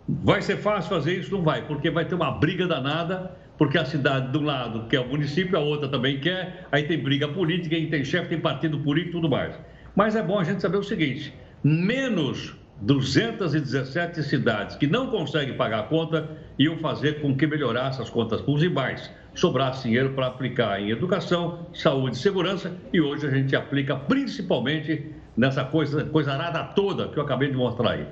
[0.07, 1.31] Vai ser fácil fazer isso?
[1.31, 5.01] Não vai, porque vai ter uma briga danada, porque a cidade de um lado quer
[5.01, 8.79] o município, a outra também quer, aí tem briga política, aí tem chefe, tem partido
[8.79, 9.53] político e tudo mais.
[9.95, 15.79] Mas é bom a gente saber o seguinte, menos 217 cidades que não conseguem pagar
[15.79, 20.27] a conta iam fazer com que melhorasse as contas públicas e mais, sobrasse dinheiro para
[20.27, 26.33] aplicar em educação, saúde e segurança e hoje a gente aplica principalmente nessa coisa, coisa
[26.33, 28.05] arada toda que eu acabei de mostrar aí.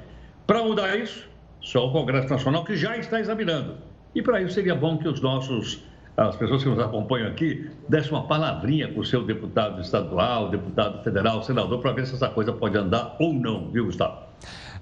[0.48, 1.28] Para mudar isso,
[1.62, 3.78] só o Congresso Nacional que já está examinando.
[4.14, 5.84] E para isso seria bom que os nossos
[6.18, 11.04] as pessoas que nos acompanham aqui dessem uma palavrinha com o seu deputado estadual, deputado
[11.04, 14.25] federal, senador, para ver se essa coisa pode andar ou não, viu, Gustavo?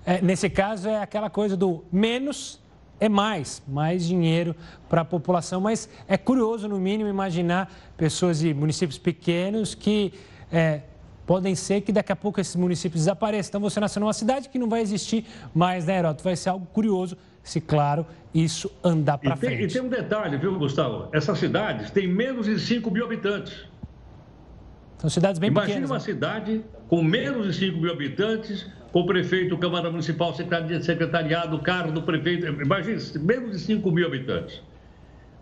[0.06, 2.62] É, nesse caso, é aquela coisa do menos
[3.00, 4.56] é mais, mais dinheiro
[4.88, 5.60] para a população.
[5.60, 10.14] Mas é curioso, no mínimo, imaginar pessoas de municípios pequenos que
[10.52, 10.82] é,
[11.26, 13.50] podem ser que daqui a pouco esses municípios desapareçam.
[13.50, 16.24] Então, você nasceu numa cidade que não vai existir mais, né, Heródoto?
[16.24, 19.64] Vai ser algo curioso se, claro, isso andar para frente.
[19.64, 21.10] E tem um detalhe, viu, Gustavo?
[21.12, 23.66] Essas cidades têm menos de 5 mil habitantes.
[25.04, 25.90] São cidades bem Imagine pequenas.
[25.90, 26.40] Imagine uma né?
[26.40, 32.04] cidade com menos de 5 mil habitantes, com o prefeito, Câmara Municipal, secretariado, carro do
[32.04, 32.46] prefeito.
[32.46, 34.62] Imagine, menos de 5 mil habitantes.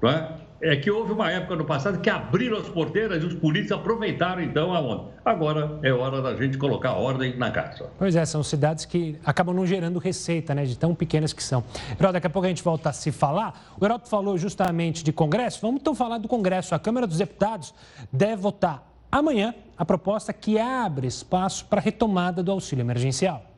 [0.01, 0.35] Não é?
[0.63, 4.41] é que houve uma época no passado que abriram as porteiras e os políticos aproveitaram
[4.41, 5.11] então a onda.
[5.23, 7.91] Agora é hora da gente colocar ordem na casa.
[7.99, 11.63] Pois é, são cidades que acabam não gerando receita, né, de tão pequenas que são.
[11.99, 13.75] Herói, daqui a pouco a gente volta a se falar.
[13.79, 15.59] O Herói falou justamente de Congresso.
[15.61, 16.73] Vamos então falar do Congresso.
[16.73, 17.75] A Câmara dos Deputados
[18.11, 23.51] deve votar amanhã a proposta que abre espaço para a retomada do auxílio emergencial.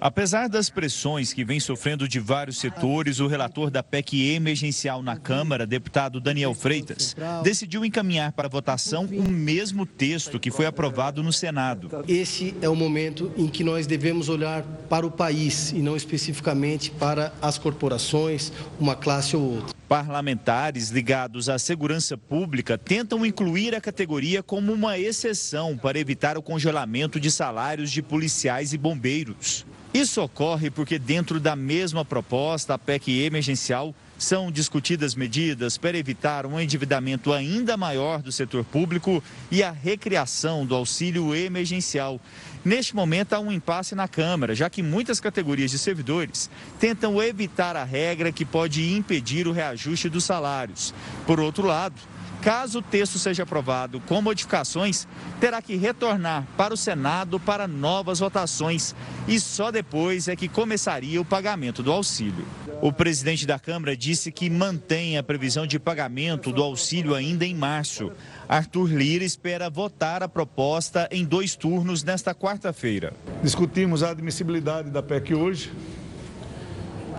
[0.00, 5.16] Apesar das pressões que vem sofrendo de vários setores, o relator da PEC emergencial na
[5.16, 11.32] Câmara, deputado Daniel Freitas, decidiu encaminhar para votação o mesmo texto que foi aprovado no
[11.32, 11.90] Senado.
[12.06, 16.90] Esse é o momento em que nós devemos olhar para o país e não especificamente
[16.90, 19.77] para as corporações, uma classe ou outra.
[19.88, 26.42] Parlamentares ligados à segurança pública tentam incluir a categoria como uma exceção para evitar o
[26.42, 29.64] congelamento de salários de policiais e bombeiros.
[29.94, 36.44] Isso ocorre porque, dentro da mesma proposta, a PEC emergencial, são discutidas medidas para evitar
[36.44, 42.20] um endividamento ainda maior do setor público e a recriação do auxílio emergencial.
[42.64, 47.76] Neste momento, há um impasse na Câmara, já que muitas categorias de servidores tentam evitar
[47.76, 50.94] a regra que pode impedir o reajuste dos salários.
[51.26, 52.00] Por outro lado,
[52.40, 55.08] Caso o texto seja aprovado com modificações,
[55.40, 58.94] terá que retornar para o Senado para novas votações
[59.26, 62.46] e só depois é que começaria o pagamento do auxílio.
[62.80, 67.54] O presidente da Câmara disse que mantém a previsão de pagamento do auxílio ainda em
[67.54, 68.12] março.
[68.48, 73.12] Arthur Lira espera votar a proposta em dois turnos nesta quarta-feira.
[73.42, 75.70] Discutimos a admissibilidade da PEC hoje,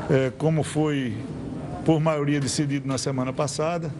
[0.09, 1.15] é, como foi
[1.85, 3.93] por maioria decidido na semana passada.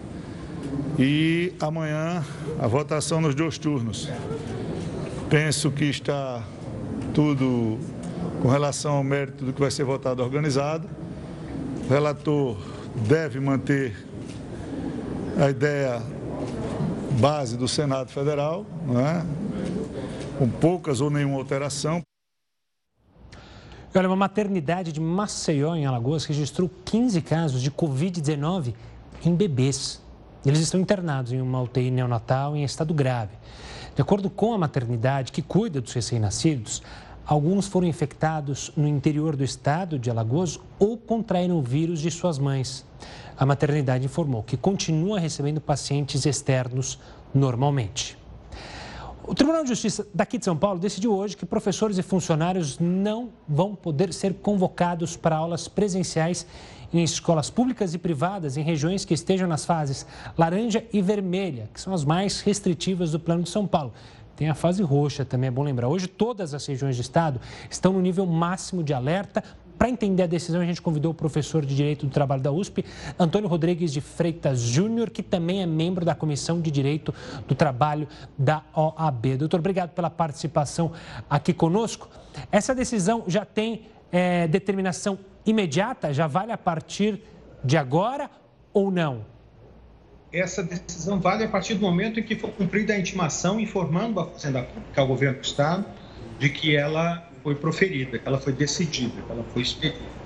[0.98, 2.26] E amanhã
[2.60, 4.10] a votação nos dois turnos.
[5.30, 6.44] Penso que está
[7.14, 7.78] tudo
[8.42, 10.90] com relação ao mérito do que vai ser votado organizado.
[11.86, 12.58] O relator
[13.08, 13.96] deve manter
[15.38, 16.02] a ideia
[17.12, 20.38] base do Senado Federal, é?
[20.38, 22.02] com poucas ou nenhuma alteração.
[23.94, 28.74] Olha, uma maternidade de Maceió, em Alagoas, registrou 15 casos de Covid-19
[29.26, 30.02] em bebês.
[30.46, 33.32] Eles estão internados em uma UTI neonatal em estado grave.
[33.96, 36.82] De acordo com a maternidade que cuida dos recém-nascidos,
[37.26, 42.40] alguns foram infectados no interior do estado de Alagoas ou contraíram o vírus de suas
[42.40, 42.86] mães.
[43.40, 47.00] A maternidade informou que continua recebendo pacientes externos
[47.34, 48.18] normalmente.
[49.24, 53.30] O Tribunal de Justiça daqui de São Paulo decidiu hoje que professores e funcionários não
[53.48, 56.46] vão poder ser convocados para aulas presenciais
[56.92, 60.06] em escolas públicas e privadas em regiões que estejam nas fases
[60.38, 63.94] laranja e vermelha, que são as mais restritivas do Plano de São Paulo.
[64.36, 65.88] Tem a fase roxa também, é bom lembrar.
[65.88, 69.44] Hoje, todas as regiões do estado estão no nível máximo de alerta.
[69.80, 72.84] Para entender a decisão, a gente convidou o professor de Direito do Trabalho da USP,
[73.18, 77.16] Antônio Rodrigues de Freitas Júnior, que também é membro da Comissão de Direito
[77.48, 78.06] do Trabalho
[78.38, 79.38] da OAB.
[79.38, 80.92] Doutor, obrigado pela participação
[81.30, 82.10] aqui conosco.
[82.52, 86.14] Essa decisão já tem é, determinação imediata?
[86.14, 87.22] Já vale a partir
[87.64, 88.30] de agora
[88.74, 89.26] ou não?
[90.30, 94.28] Essa decisão vale a partir do momento em que for cumprida a intimação informando a
[94.28, 95.86] Fazenda Pública, ao governo do Estado,
[96.38, 100.20] de que ela foi proferida, que ela foi decidida, que ela foi expedida.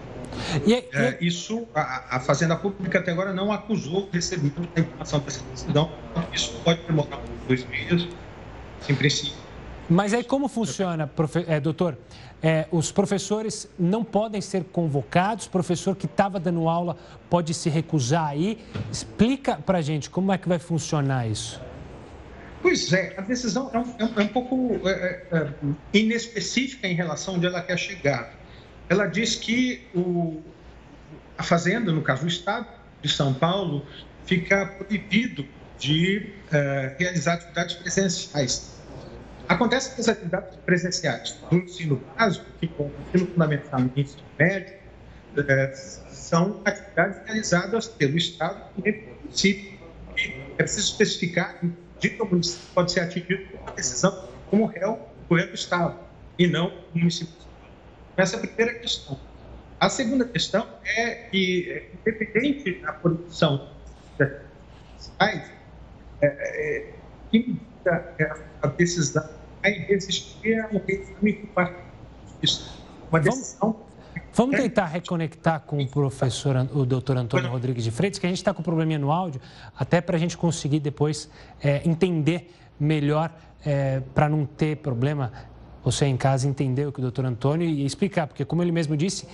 [0.65, 0.89] E, e...
[0.93, 5.43] É, isso, a, a, Fazenda Pública até agora não acusou o recebimento da informação dessa
[5.51, 5.91] decisão.
[6.33, 8.07] Isso pode demorar dois meses,
[8.89, 9.43] em princípio.
[9.89, 11.45] Mas aí como funciona, profe...
[11.47, 11.97] é, doutor?
[12.41, 16.97] É, os professores não podem ser convocados, o professor que estava dando aula
[17.29, 18.59] pode se recusar aí.
[18.91, 21.61] Explica para a gente como é que vai funcionar isso.
[22.63, 25.53] Pois é, a decisão é um, é um é pouco é, é, é,
[25.93, 28.33] inespecífica em relação onde ela quer chegar.
[28.89, 30.41] Ela diz que o,
[31.37, 32.65] a Fazenda, no caso o Estado
[33.01, 33.85] de São Paulo,
[34.25, 35.45] fica proibido
[35.77, 36.31] de
[36.97, 38.73] realizar atividades presenciais
[39.47, 44.23] Acontece que as atividades presenciais do ensino básico, que com o ensino fundamental e ensino
[44.39, 44.73] médio,
[45.37, 49.79] é, são atividades realizadas pelo Estado e pelo município.
[50.17, 51.59] É preciso especificar
[52.09, 55.99] que o município pode ser atingido por uma decisão como réu do governo do Estado
[56.37, 57.33] e não o município.
[58.17, 59.19] Essa é a primeira questão.
[59.79, 63.69] A segunda questão é que, independente da produção
[64.17, 65.51] de atividades,
[66.21, 66.93] é, é,
[67.31, 67.59] que
[68.61, 69.27] a decisão
[69.61, 71.49] vai existir um regime
[73.11, 73.92] uma decisão Vamos
[74.57, 78.53] tentar reconectar com o professor, o doutor Antônio Rodrigues de Freitas, que a gente está
[78.53, 79.39] com um probleminha no áudio,
[79.77, 81.29] até para a gente conseguir depois
[81.61, 83.31] é, entender melhor,
[83.63, 85.31] é, para não ter problema,
[85.83, 88.97] você em casa entender o que o doutor Antônio e explicar, porque como ele mesmo
[88.97, 89.27] disse,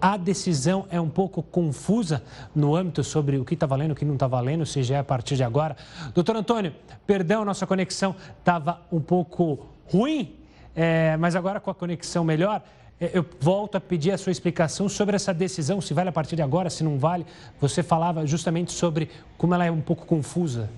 [0.00, 2.22] a decisão é um pouco confusa
[2.54, 4.98] no âmbito sobre o que está valendo, o que não está valendo, se já é
[5.00, 5.76] a partir de agora.
[6.14, 6.72] Doutor Antônio,
[7.04, 10.36] perdão, nossa conexão estava um pouco ruim,
[10.76, 12.62] é, mas agora com a conexão melhor,
[13.00, 16.42] eu volto a pedir a sua explicação sobre essa decisão, se vale a partir de
[16.42, 17.24] agora, se não vale.
[17.60, 20.68] Você falava justamente sobre como ela é um pouco confusa.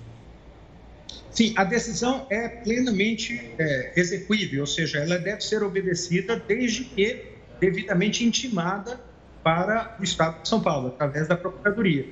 [1.31, 7.25] Sim, a decisão é plenamente é, execuível, ou seja, ela deve ser obedecida desde que
[7.59, 8.99] devidamente intimada
[9.43, 12.07] para o Estado de São Paulo, através da Procuradoria.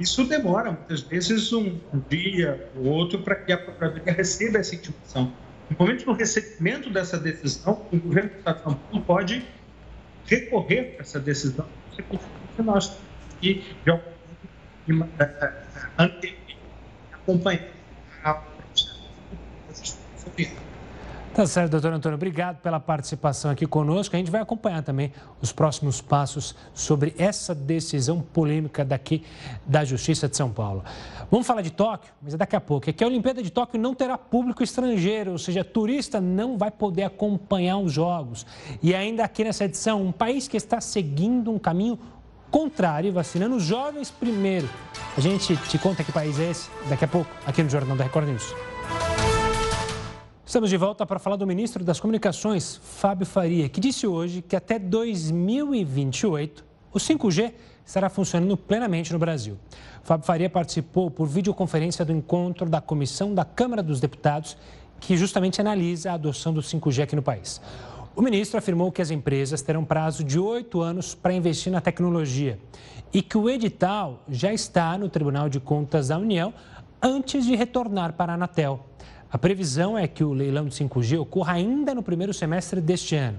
[0.00, 4.74] Isso demora muitas vezes um, um dia ou outro para que a Procuradoria receba essa
[4.74, 5.32] intimação.
[5.70, 9.48] No momento do recebimento dessa decisão, o governo do Estado de São Paulo pode
[10.26, 11.68] recorrer a essa decisão
[12.58, 12.98] nós
[13.42, 13.54] e
[13.84, 14.14] de algum
[17.12, 17.74] acompanhar
[18.22, 18.42] a
[21.34, 22.14] Tá certo, doutor Antônio.
[22.14, 24.14] Obrigado pela participação aqui conosco.
[24.14, 25.12] A gente vai acompanhar também
[25.42, 29.24] os próximos passos sobre essa decisão polêmica daqui
[29.66, 30.84] da Justiça de São Paulo.
[31.32, 32.88] Vamos falar de Tóquio, mas é daqui a pouco.
[32.88, 36.70] É que a Olimpíada de Tóquio não terá público estrangeiro, ou seja, turista não vai
[36.70, 38.46] poder acompanhar os Jogos.
[38.80, 41.98] E ainda aqui nessa edição, um país que está seguindo um caminho
[42.48, 44.70] contrário, vacinando os jovens primeiro.
[45.16, 48.04] A gente te conta que país é esse daqui a pouco, aqui no Jornal da
[48.04, 48.73] Record News.
[50.46, 54.54] Estamos de volta para falar do ministro das Comunicações, Fábio Faria, que disse hoje que
[54.54, 59.56] até 2028 o 5G estará funcionando plenamente no Brasil.
[60.02, 64.54] Fábio Faria participou por videoconferência do encontro da Comissão da Câmara dos Deputados,
[65.00, 67.58] que justamente analisa a adoção do 5G aqui no país.
[68.14, 72.58] O ministro afirmou que as empresas terão prazo de oito anos para investir na tecnologia
[73.14, 76.52] e que o edital já está no Tribunal de Contas da União
[77.02, 78.84] antes de retornar para a Anatel.
[79.34, 83.36] A previsão é que o leilão de 5G ocorra ainda no primeiro semestre deste ano.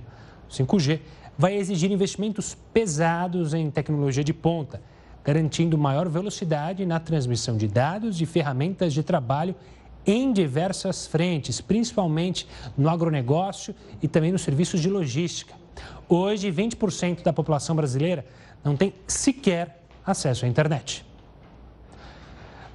[0.49, 0.99] O 5G
[1.37, 4.81] vai exigir investimentos pesados em tecnologia de ponta,
[5.23, 9.55] garantindo maior velocidade na transmissão de dados e ferramentas de trabalho
[10.05, 12.45] em diversas frentes, principalmente
[12.77, 15.53] no agronegócio e também nos serviços de logística.
[16.09, 18.25] Hoje, 20% da população brasileira
[18.61, 21.05] não tem sequer acesso à internet.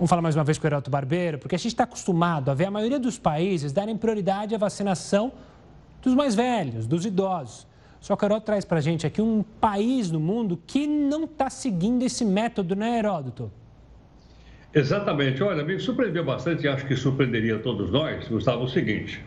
[0.01, 2.55] Vamos falar mais uma vez com o Heraldo Barbeiro, porque a gente está acostumado a
[2.55, 5.30] ver a maioria dos países darem prioridade à vacinação
[6.01, 7.66] dos mais velhos, dos idosos.
[8.01, 11.24] Só que o Heródoto traz para a gente aqui um país no mundo que não
[11.24, 13.53] está seguindo esse método, né, Heródoto?
[14.72, 15.42] Exatamente.
[15.42, 19.22] Olha, me surpreendeu bastante e acho que surpreenderia todos nós, Gustavo, o seguinte.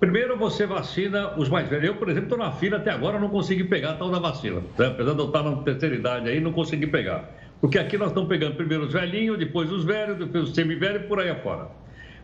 [0.00, 1.84] Primeiro, você vacina os mais velhos.
[1.86, 4.60] Eu, por exemplo, estou na fila até agora, não consegui pegar a tal da vacina.
[4.76, 4.88] Né?
[4.88, 7.43] Apesar de eu estar na terceira idade aí, não consegui pegar.
[7.64, 11.06] Porque aqui nós estamos pegando primeiro os velhinhos, depois os velhos, depois os semivelhos e
[11.06, 11.68] por aí afora.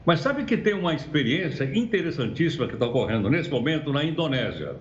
[0.04, 4.76] Mas sabe que tem uma experiência interessantíssima que está ocorrendo nesse momento na Indonésia.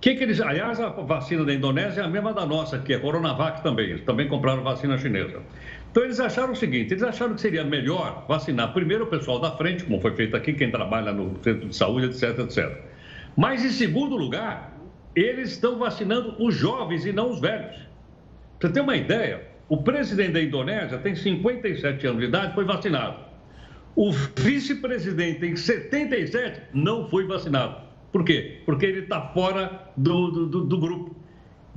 [0.00, 3.00] Que que eles, aliás, a vacina da Indonésia é a mesma da nossa, é a
[3.00, 3.90] Coronavac também.
[3.90, 5.42] Eles também compraram vacina chinesa.
[5.90, 9.50] Então eles acharam o seguinte: eles acharam que seria melhor vacinar primeiro o pessoal da
[9.56, 12.80] frente, como foi feito aqui, quem trabalha no centro de saúde, etc, etc.
[13.36, 14.72] Mas em segundo lugar,
[15.16, 17.74] eles estão vacinando os jovens e não os velhos.
[18.60, 23.18] Você ter uma ideia, o presidente da Indonésia tem 57 anos de idade, foi vacinado.
[23.96, 27.76] O vice-presidente tem 77, não foi vacinado.
[28.12, 28.60] Por quê?
[28.66, 31.16] Porque ele está fora do, do, do, grupo.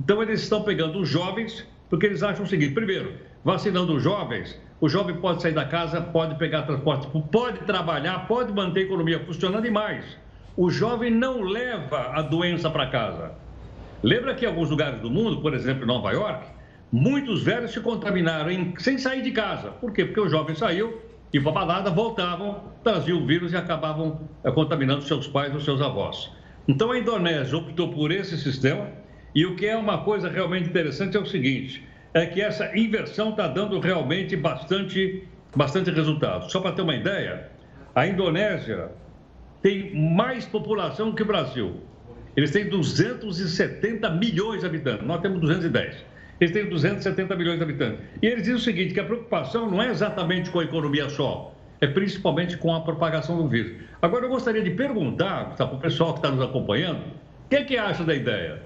[0.00, 3.14] Então, eles estão pegando os jovens, porque eles acham o seguinte: primeiro,
[3.44, 8.52] vacinando os jovens, o jovem pode sair da casa, pode pegar transporte, pode trabalhar, pode
[8.52, 10.04] manter a economia funcionando e mais.
[10.56, 13.32] O jovem não leva a doença para casa.
[14.02, 16.57] Lembra que em alguns lugares do mundo, por exemplo, em Nova York,
[16.90, 19.70] Muitos velhos se contaminaram em, sem sair de casa.
[19.70, 20.04] Por quê?
[20.06, 25.02] Porque o jovem saiu, e para balada, voltavam, traziam o vírus e acabavam é, contaminando
[25.02, 26.30] seus pais ou seus avós.
[26.66, 28.88] Então a Indonésia optou por esse sistema
[29.34, 33.30] e o que é uma coisa realmente interessante é o seguinte, é que essa inversão
[33.30, 36.50] está dando realmente bastante, bastante resultado.
[36.50, 37.50] Só para ter uma ideia,
[37.94, 38.90] a Indonésia
[39.60, 41.82] tem mais população que o Brasil.
[42.34, 46.04] Eles têm 270 milhões de habitantes, nós temos 210.
[46.40, 48.00] Eles têm 270 milhões de habitantes.
[48.22, 51.54] E eles dizem o seguinte, que a preocupação não é exatamente com a economia só,
[51.80, 53.72] é principalmente com a propagação do vírus.
[54.00, 57.64] Agora, eu gostaria de perguntar para o pessoal que está nos acompanhando, o que, é
[57.64, 58.62] que acha da ideia?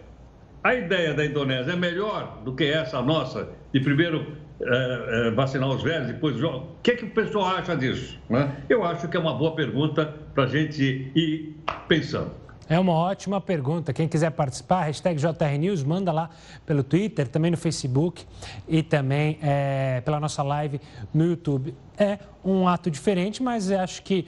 [0.62, 5.68] A ideia da Indonésia é melhor do que essa nossa, de primeiro é, é, vacinar
[5.68, 8.18] os velhos, depois os O que, é que o pessoal acha disso?
[8.30, 8.48] Né?
[8.68, 11.56] Eu acho que é uma boa pergunta para a gente ir
[11.88, 12.41] pensando.
[12.68, 13.92] É uma ótima pergunta.
[13.92, 16.30] Quem quiser participar, hashtag JRNews, manda lá
[16.64, 18.24] pelo Twitter, também no Facebook
[18.68, 20.80] e também é, pela nossa live
[21.12, 21.74] no YouTube.
[21.98, 24.26] É um ato diferente, mas acho que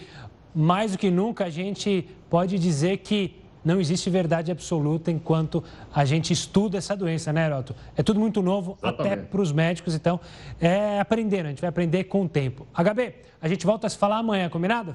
[0.54, 6.04] mais do que nunca a gente pode dizer que não existe verdade absoluta enquanto a
[6.04, 7.74] gente estuda essa doença, né, Heroto?
[7.96, 9.12] É tudo muito novo, Exatamente.
[9.12, 10.20] até para os médicos, então
[10.60, 12.66] é aprender, a gente vai aprender com o tempo.
[12.74, 14.94] HB, a gente volta a se falar amanhã, combinado?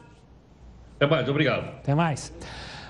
[0.98, 1.68] Até mais, obrigado.
[1.80, 2.32] Até mais.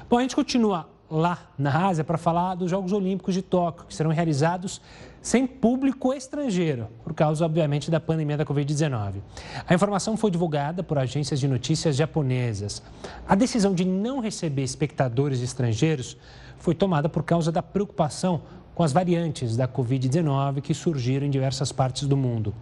[0.09, 3.93] Bom, a gente continua lá na Ásia para falar dos Jogos Olímpicos de Tóquio, que
[3.93, 4.81] serão realizados
[5.21, 9.21] sem público estrangeiro, por causa, obviamente, da pandemia da Covid-19.
[9.67, 12.81] A informação foi divulgada por agências de notícias japonesas.
[13.27, 16.17] A decisão de não receber espectadores estrangeiros
[16.57, 18.41] foi tomada por causa da preocupação
[18.79, 22.55] com as variantes da Covid-19 que surgiram em diversas partes do mundo.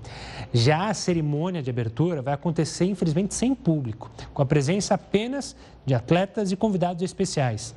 [0.51, 5.55] Já a cerimônia de abertura vai acontecer, infelizmente, sem público, com a presença apenas
[5.86, 7.76] de atletas e convidados especiais.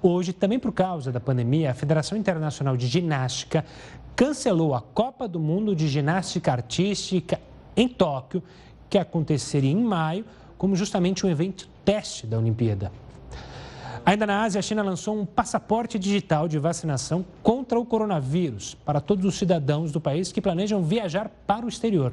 [0.00, 3.62] Hoje, também por causa da pandemia, a Federação Internacional de Ginástica
[4.16, 7.38] cancelou a Copa do Mundo de Ginástica Artística
[7.76, 8.42] em Tóquio,
[8.88, 10.24] que aconteceria em maio,
[10.56, 12.90] como justamente um evento teste da Olimpíada.
[14.04, 19.00] Ainda na Ásia, a China lançou um passaporte digital de vacinação contra o coronavírus para
[19.00, 22.12] todos os cidadãos do país que planejam viajar para o exterior.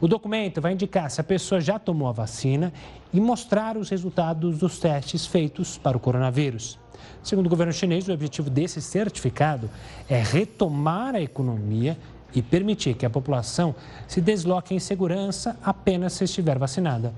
[0.00, 2.72] O documento vai indicar se a pessoa já tomou a vacina
[3.12, 6.80] e mostrar os resultados dos testes feitos para o coronavírus.
[7.22, 9.70] Segundo o governo chinês, o objetivo desse certificado
[10.08, 11.96] é retomar a economia
[12.34, 13.74] e permitir que a população
[14.08, 17.14] se desloque em segurança apenas se estiver vacinada.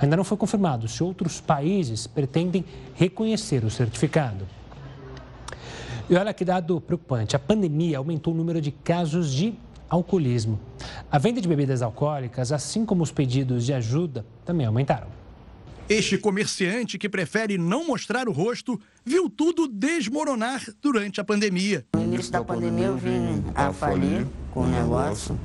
[0.00, 4.46] Ainda não foi confirmado se outros países pretendem reconhecer o certificado.
[6.08, 9.54] E olha que dado preocupante: a pandemia aumentou o número de casos de
[9.88, 10.58] alcoolismo.
[11.10, 15.08] A venda de bebidas alcoólicas, assim como os pedidos de ajuda, também aumentaram.
[15.88, 21.86] Este comerciante que prefere não mostrar o rosto viu tudo desmoronar durante a pandemia.
[21.94, 25.38] No início da pandemia eu vim a falir com o negócio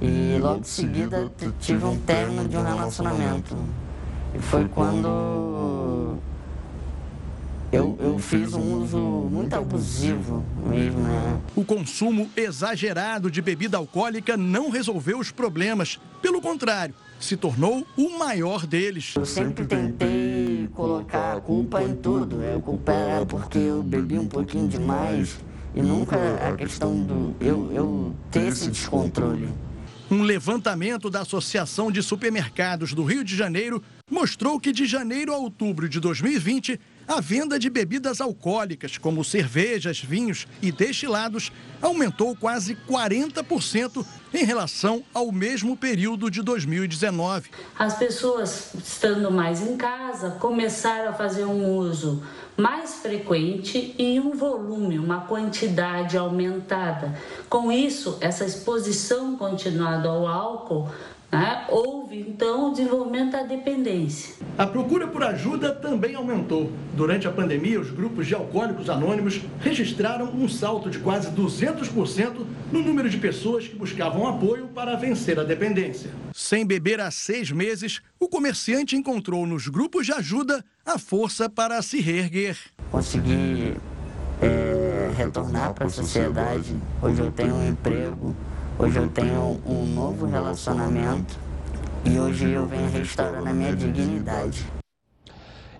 [0.00, 1.30] e logo em seguida
[1.60, 3.56] tive um término de um relacionamento.
[4.34, 6.18] E foi quando
[7.70, 11.40] eu, eu fiz um uso muito abusivo mesmo, né?
[11.54, 15.98] O consumo exagerado de bebida alcoólica não resolveu os problemas.
[16.22, 19.14] Pelo contrário, se tornou o maior deles.
[19.16, 22.38] Eu sempre tentei colocar a culpa em tudo.
[22.56, 25.38] A culpa era porque eu bebi um pouquinho demais
[25.74, 26.16] e nunca
[26.48, 29.48] a questão do eu, eu ter esse descontrole.
[30.10, 35.36] Um levantamento da Associação de Supermercados do Rio de Janeiro mostrou que de janeiro a
[35.36, 41.50] outubro de 2020 a venda de bebidas alcoólicas, como cervejas, vinhos e destilados,
[41.80, 44.04] aumentou quase 40%
[44.34, 47.48] em relação ao mesmo período de 2019.
[47.78, 52.22] As pessoas, estando mais em casa, começaram a fazer um uso
[52.58, 57.16] mais frequente e um volume, uma quantidade aumentada.
[57.48, 60.90] Com isso, essa exposição continuada ao álcool
[61.30, 61.66] né?
[61.68, 64.34] Houve então o desenvolvimento da dependência.
[64.56, 66.72] A procura por ajuda também aumentou.
[66.94, 72.82] Durante a pandemia, os grupos de alcoólicos anônimos registraram um salto de quase 200% no
[72.82, 76.10] número de pessoas que buscavam apoio para vencer a dependência.
[76.32, 81.80] Sem beber há seis meses, o comerciante encontrou nos grupos de ajuda a força para
[81.82, 82.56] se reerguer.
[82.90, 83.74] Consegui
[84.40, 86.74] é, retornar para a sociedade.
[87.02, 88.34] Hoje eu tenho um emprego
[88.78, 91.36] Hoje eu tenho um novo relacionamento
[92.04, 94.64] e hoje eu venho restaurando a minha dignidade.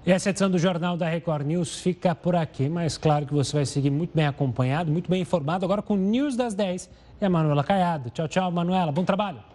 [0.05, 3.53] E essa edição do Jornal da Record News fica por aqui, mas claro que você
[3.57, 6.91] vai seguir muito bem acompanhado, muito bem informado, agora com News das 10
[7.21, 8.11] e a Manuela Caiado.
[8.11, 8.91] Tchau, tchau, Manuela.
[8.91, 9.39] Bom trabalho.